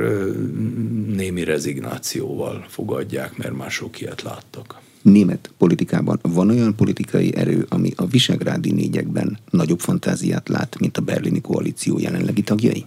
némi 1.17 1.45
rezignációval 1.45 2.65
fogadják, 2.69 3.37
mert 3.37 3.57
már 3.57 3.71
sok 3.71 4.01
ilyet 4.01 4.23
láttak. 4.23 4.81
német 5.03 5.51
politikában 5.59 6.19
van 6.23 6.51
olyan 6.51 6.75
politikai 6.75 7.37
erő, 7.37 7.67
ami 7.69 7.93
a 7.97 8.07
visegrádi 8.07 8.73
négyekben 8.73 9.39
nagyobb 9.51 9.81
fantáziát 9.81 10.49
lát, 10.49 10.79
mint 10.81 10.97
a 10.97 11.03
berlini 11.03 11.41
koalíció 11.41 11.99
jelenlegi 11.99 12.43
tagjai? 12.43 12.85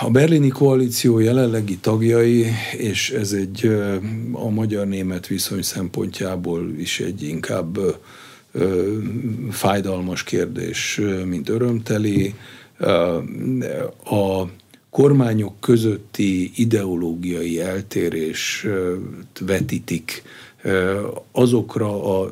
A 0.00 0.10
berlini 0.10 0.48
koalíció 0.48 1.18
jelenlegi 1.18 1.76
tagjai, 1.76 2.46
és 2.76 3.10
ez 3.10 3.32
egy 3.32 3.66
a 4.32 4.48
magyar-német 4.48 5.26
viszony 5.26 5.62
szempontjából 5.62 6.70
is 6.78 7.00
egy 7.00 7.22
inkább 7.22 7.78
fájdalmas 9.50 10.22
kérdés, 10.24 11.00
mint 11.24 11.48
örömteli. 11.48 12.34
A 14.04 14.42
kormányok 14.90 15.60
közötti 15.60 16.50
ideológiai 16.54 17.60
eltérés 17.60 18.66
vetítik 19.40 20.22
azokra 21.32 22.20
a 22.20 22.30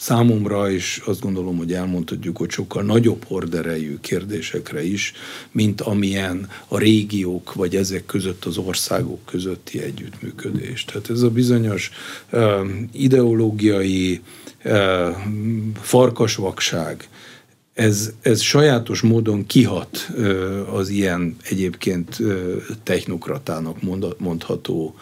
számomra, 0.00 0.70
és 0.70 1.02
azt 1.04 1.20
gondolom, 1.20 1.56
hogy 1.56 1.72
elmondhatjuk, 1.72 2.36
hogy 2.36 2.50
sokkal 2.50 2.82
nagyobb 2.82 3.24
horderejű 3.24 3.98
kérdésekre 4.00 4.84
is, 4.84 5.12
mint 5.50 5.80
amilyen 5.80 6.48
a 6.68 6.78
régiók, 6.78 7.54
vagy 7.54 7.76
ezek 7.76 8.06
között 8.06 8.44
az 8.44 8.56
országok 8.56 9.24
közötti 9.24 9.82
együttműködés. 9.82 10.84
Tehát 10.84 11.10
ez 11.10 11.22
a 11.22 11.30
bizonyos 11.30 11.90
ideológiai 12.92 14.20
farkasvakság, 15.80 17.08
ez, 17.72 18.12
ez 18.20 18.40
sajátos 18.40 19.00
módon 19.00 19.46
kihat 19.46 20.10
az 20.72 20.88
ilyen 20.88 21.36
egyébként 21.42 22.18
technokratának 22.82 23.76
mondható 24.18 24.94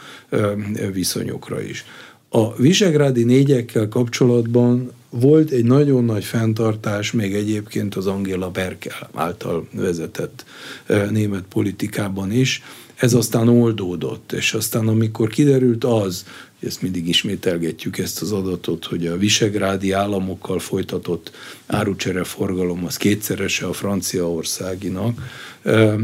viszonyokra 0.93 1.63
is. 1.63 1.85
A 2.29 2.57
visegrádi 2.57 3.25
négyekkel 3.25 3.89
kapcsolatban 3.89 4.93
volt 5.11 5.51
egy 5.51 5.65
nagyon 5.65 6.05
nagy 6.05 6.25
fenntartás 6.25 7.13
még 7.13 7.35
egyébként 7.35 7.95
az 7.95 8.07
Angela 8.07 8.51
Merkel 8.55 9.11
által 9.15 9.69
vezetett 9.73 10.45
német 11.11 11.45
politikában 11.49 12.33
is. 12.33 12.63
Ez 12.95 13.15
aztán 13.15 13.49
oldódott, 13.49 14.33
és 14.33 14.55
aztán 14.55 14.89
amikor 14.89 15.29
kiderült 15.29 15.85
az, 15.85 16.25
ezt 16.61 16.83
mindig 16.83 17.09
ismételgetjük 17.09 17.99
ezt 17.99 18.23
az 18.23 18.33
adatot, 18.33 18.85
hogy 18.85 19.07
a 19.07 19.17
visegrádi 19.17 19.93
államokkal 19.93 20.59
folytatott 20.59 21.31
árucsere 21.67 22.25
forgalom 22.25 22.85
az 22.85 22.97
kétszerese 22.97 23.67
a 23.67 23.73
franciaországinak, 23.73 25.23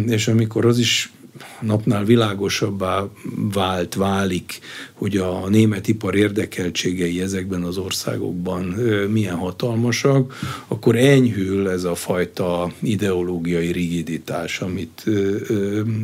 és 0.07 0.29
amikor 0.29 0.67
az 0.67 0.79
is 0.79 1.13
napnál 1.61 2.05
világosabbá 2.05 3.09
vált, 3.53 3.95
válik, 3.95 4.59
hogy 4.93 5.17
a 5.17 5.49
német 5.49 5.89
ipar 5.89 6.15
érdekeltségei 6.15 7.21
ezekben 7.21 7.63
az 7.63 7.77
országokban 7.77 8.63
milyen 9.11 9.37
hatalmasak, 9.37 10.35
akkor 10.69 10.97
enyhül 10.97 11.69
ez 11.69 11.85
a 11.85 11.95
fajta 11.95 12.73
ideológiai 12.81 13.73
rigiditás, 13.73 14.61
amit, 14.61 15.05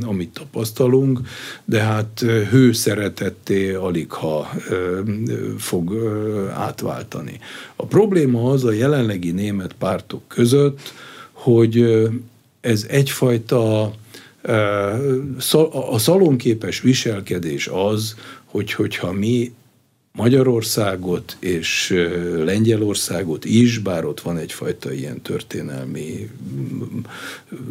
amit 0.01 0.33
tapasztalunk, 0.33 1.21
de 1.65 1.81
hát 1.81 2.21
hő 2.51 2.73
szeretetté 2.73 3.73
alig 3.73 4.11
ha 4.11 4.51
fog 5.59 5.95
átváltani. 6.55 7.39
A 7.77 7.87
probléma 7.87 8.51
az 8.51 8.65
a 8.65 8.73
jelenlegi 8.73 9.31
német 9.31 9.73
pártok 9.73 10.23
között, 10.29 10.93
hogy 11.33 12.09
ez 12.61 12.87
egyfajta 12.89 13.93
a 15.91 15.99
szalonképes 15.99 16.81
viselkedés 16.81 17.69
az, 17.73 18.15
hogy 18.45 18.73
hogyha 18.73 19.13
mi 19.13 19.53
Magyarországot 20.13 21.37
és 21.39 21.95
Lengyelországot 22.45 23.45
is, 23.45 23.79
bár 23.79 24.05
ott 24.05 24.21
van 24.21 24.39
egyfajta 24.39 24.93
ilyen 24.93 25.21
történelmi 25.21 26.31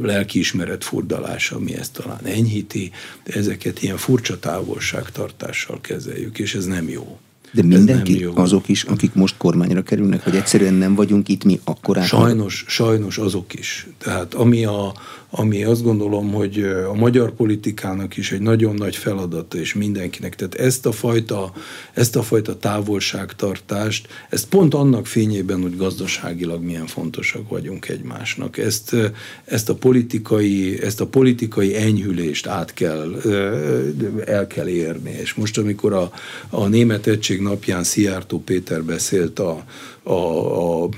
lelkiismeret 0.01 0.83
furdalás, 0.83 1.51
ami 1.51 1.75
ezt 1.75 1.93
talán 1.93 2.25
enyhíti, 2.25 2.91
de 3.23 3.33
ezeket 3.33 3.81
ilyen 3.81 3.97
furcsa 3.97 4.39
távolságtartással 4.39 5.81
kezeljük, 5.81 6.39
és 6.39 6.55
ez 6.55 6.65
nem 6.65 6.89
jó. 6.89 7.19
De 7.51 7.63
mindenki, 7.63 8.27
azok 8.33 8.67
is, 8.67 8.83
akik 8.83 9.13
most 9.13 9.37
kormányra 9.37 9.83
kerülnek, 9.83 10.23
hogy 10.23 10.35
egyszerűen 10.35 10.73
nem 10.73 10.95
vagyunk 10.95 11.27
itt 11.27 11.43
mi 11.43 11.59
akkor 11.63 12.03
Sajnos, 12.03 12.65
sajnos 12.67 13.17
azok 13.17 13.53
is. 13.53 13.87
Tehát 13.97 14.33
ami 14.33 14.65
a, 14.65 14.93
ami 15.31 15.63
azt 15.63 15.83
gondolom, 15.83 16.31
hogy 16.31 16.63
a 16.87 16.93
magyar 16.93 17.31
politikának 17.31 18.17
is 18.17 18.31
egy 18.31 18.41
nagyon 18.41 18.75
nagy 18.75 18.95
feladata, 18.95 19.57
és 19.57 19.73
mindenkinek. 19.73 20.35
Tehát 20.35 20.55
ezt 20.55 20.85
a 20.85 20.91
fajta, 20.91 21.53
ezt 21.93 22.15
a 22.15 22.23
fajta 22.23 22.57
távolságtartást, 22.57 24.07
ezt 24.29 24.47
pont 24.47 24.73
annak 24.73 25.07
fényében, 25.07 25.61
hogy 25.61 25.77
gazdaságilag 25.77 26.63
milyen 26.63 26.87
fontosak 26.87 27.49
vagyunk 27.49 27.87
egymásnak. 27.87 28.57
Ezt, 28.57 28.95
ezt, 29.45 29.69
a, 29.69 29.75
politikai, 29.75 30.81
ezt 30.83 31.01
a 31.01 31.07
politikai 31.07 31.75
enyhülést 31.75 32.47
át 32.47 32.73
kell, 32.73 33.21
el 34.25 34.47
kell 34.47 34.67
érni. 34.67 35.11
És 35.21 35.33
most, 35.33 35.57
amikor 35.57 35.93
a, 35.93 36.11
a 36.49 36.67
Német 36.67 37.07
Egység 37.07 37.41
napján 37.41 37.83
Szijjártó 37.83 38.39
Péter 38.39 38.83
beszélt 38.83 39.39
a, 39.39 39.63
a, 40.03 40.11
a, 40.11 40.89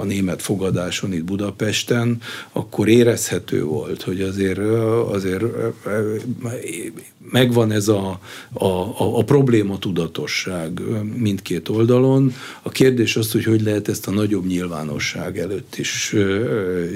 a 0.00 0.04
német 0.04 0.42
fogadáson 0.42 1.12
itt 1.12 1.24
Budapesten, 1.24 2.20
akkor 2.52 2.88
érezhető 2.88 3.64
volt, 3.64 4.02
hogy 4.02 4.20
azért, 4.20 4.58
azért 5.08 5.44
megvan 7.30 7.72
ez 7.72 7.88
a, 7.88 8.20
a, 8.52 8.64
a, 8.64 9.18
a 9.18 9.24
probléma 9.24 9.78
tudatosság 9.78 10.80
mindkét 11.14 11.68
oldalon. 11.68 12.34
A 12.62 12.68
kérdés 12.68 13.16
az, 13.16 13.32
hogy 13.32 13.44
hogy 13.44 13.62
lehet 13.62 13.88
ezt 13.88 14.06
a 14.06 14.10
nagyobb 14.10 14.46
nyilvánosság 14.46 15.38
előtt 15.38 15.76
is 15.76 16.14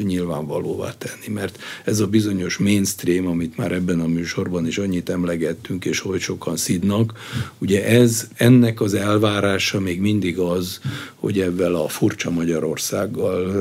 nyilvánvalóvá 0.03 0.95
tenni, 0.99 1.35
mert 1.35 1.59
ez 1.85 2.01
a 2.01 2.07
bizonyos 2.07 2.59
mainstream, 2.59 3.26
amit 3.26 3.57
már 3.57 3.72
ebben 3.72 4.01
a 4.01 4.07
műsorban 4.07 4.66
is 4.66 4.78
annyit 4.78 5.09
emlegettünk, 5.09 5.85
és 5.85 5.99
hogy 5.99 6.20
sokan 6.20 6.57
szidnak, 6.57 7.12
ugye 7.59 7.85
ez, 7.85 8.28
ennek 8.37 8.81
az 8.81 8.95
elvárása 8.95 9.81
még 9.81 10.01
mindig 10.01 10.39
az, 10.39 10.81
hogy 11.14 11.41
ebben 11.41 11.74
a 11.74 11.89
furcsa 11.89 12.31
Magyarországgal 12.31 13.53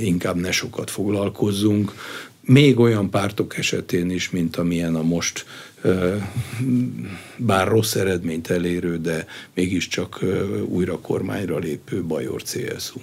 inkább 0.00 0.36
ne 0.36 0.50
sokat 0.50 0.90
foglalkozzunk, 0.90 1.92
még 2.46 2.78
olyan 2.78 3.10
pártok 3.10 3.58
esetén 3.58 4.10
is, 4.10 4.30
mint 4.30 4.56
amilyen 4.56 4.94
a 4.94 5.02
most 5.02 5.44
bár 7.36 7.68
rossz 7.68 7.94
eredményt 7.94 8.50
elérő, 8.50 8.98
de 8.98 9.26
mégiscsak 9.54 10.24
újra 10.66 10.98
kormányra 10.98 11.58
lépő 11.58 12.02
Bajor 12.02 12.42
CSU. 12.42 13.00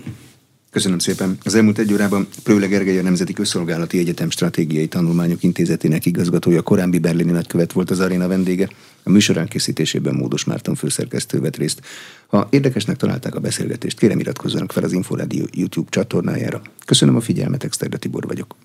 Köszönöm 0.72 1.00
szépen. 1.00 1.38
Az 1.44 1.56
elmúlt 1.56 1.78
egy 1.78 1.94
órában 1.94 2.28
Prőle 2.44 2.68
Gergely 2.68 3.00
a 3.00 3.02
Nemzeti 3.02 3.34
Közszolgálati 3.34 4.00
Egyetem 4.00 4.30
Stratégiai 4.30 4.88
Tanulmányok 4.88 5.44
Intézetének 5.44 6.06
igazgatója, 6.06 6.62
korábbi 6.62 7.00
berlini 7.00 7.32
nagykövet 7.32 7.72
volt 7.72 7.90
az 7.90 8.00
aréna 8.00 8.28
vendége. 8.28 8.70
A 9.04 9.10
műsorán 9.10 9.48
készítésében 9.48 10.16
Módos 10.16 10.44
Márton 10.44 10.76
főszerkesztő 10.76 11.40
vett 11.40 11.58
részt. 11.58 11.82
Ha 12.28 12.48
érdekesnek 12.50 12.98
találták 12.98 13.36
a 13.36 13.40
beszélgetést, 13.40 14.00
kérem 14.00 14.20
iratkozzanak 14.20 14.72
fel 14.72 14.84
az 14.84 14.92
Inforádió 14.92 15.48
YouTube 15.52 15.90
csatornájára. 15.90 16.62
Köszönöm 16.86 17.16
a 17.16 17.22
figyelmet, 17.22 17.64
Exterde 17.64 17.98
Tibor 17.98 18.28
vagyok. 18.28 18.56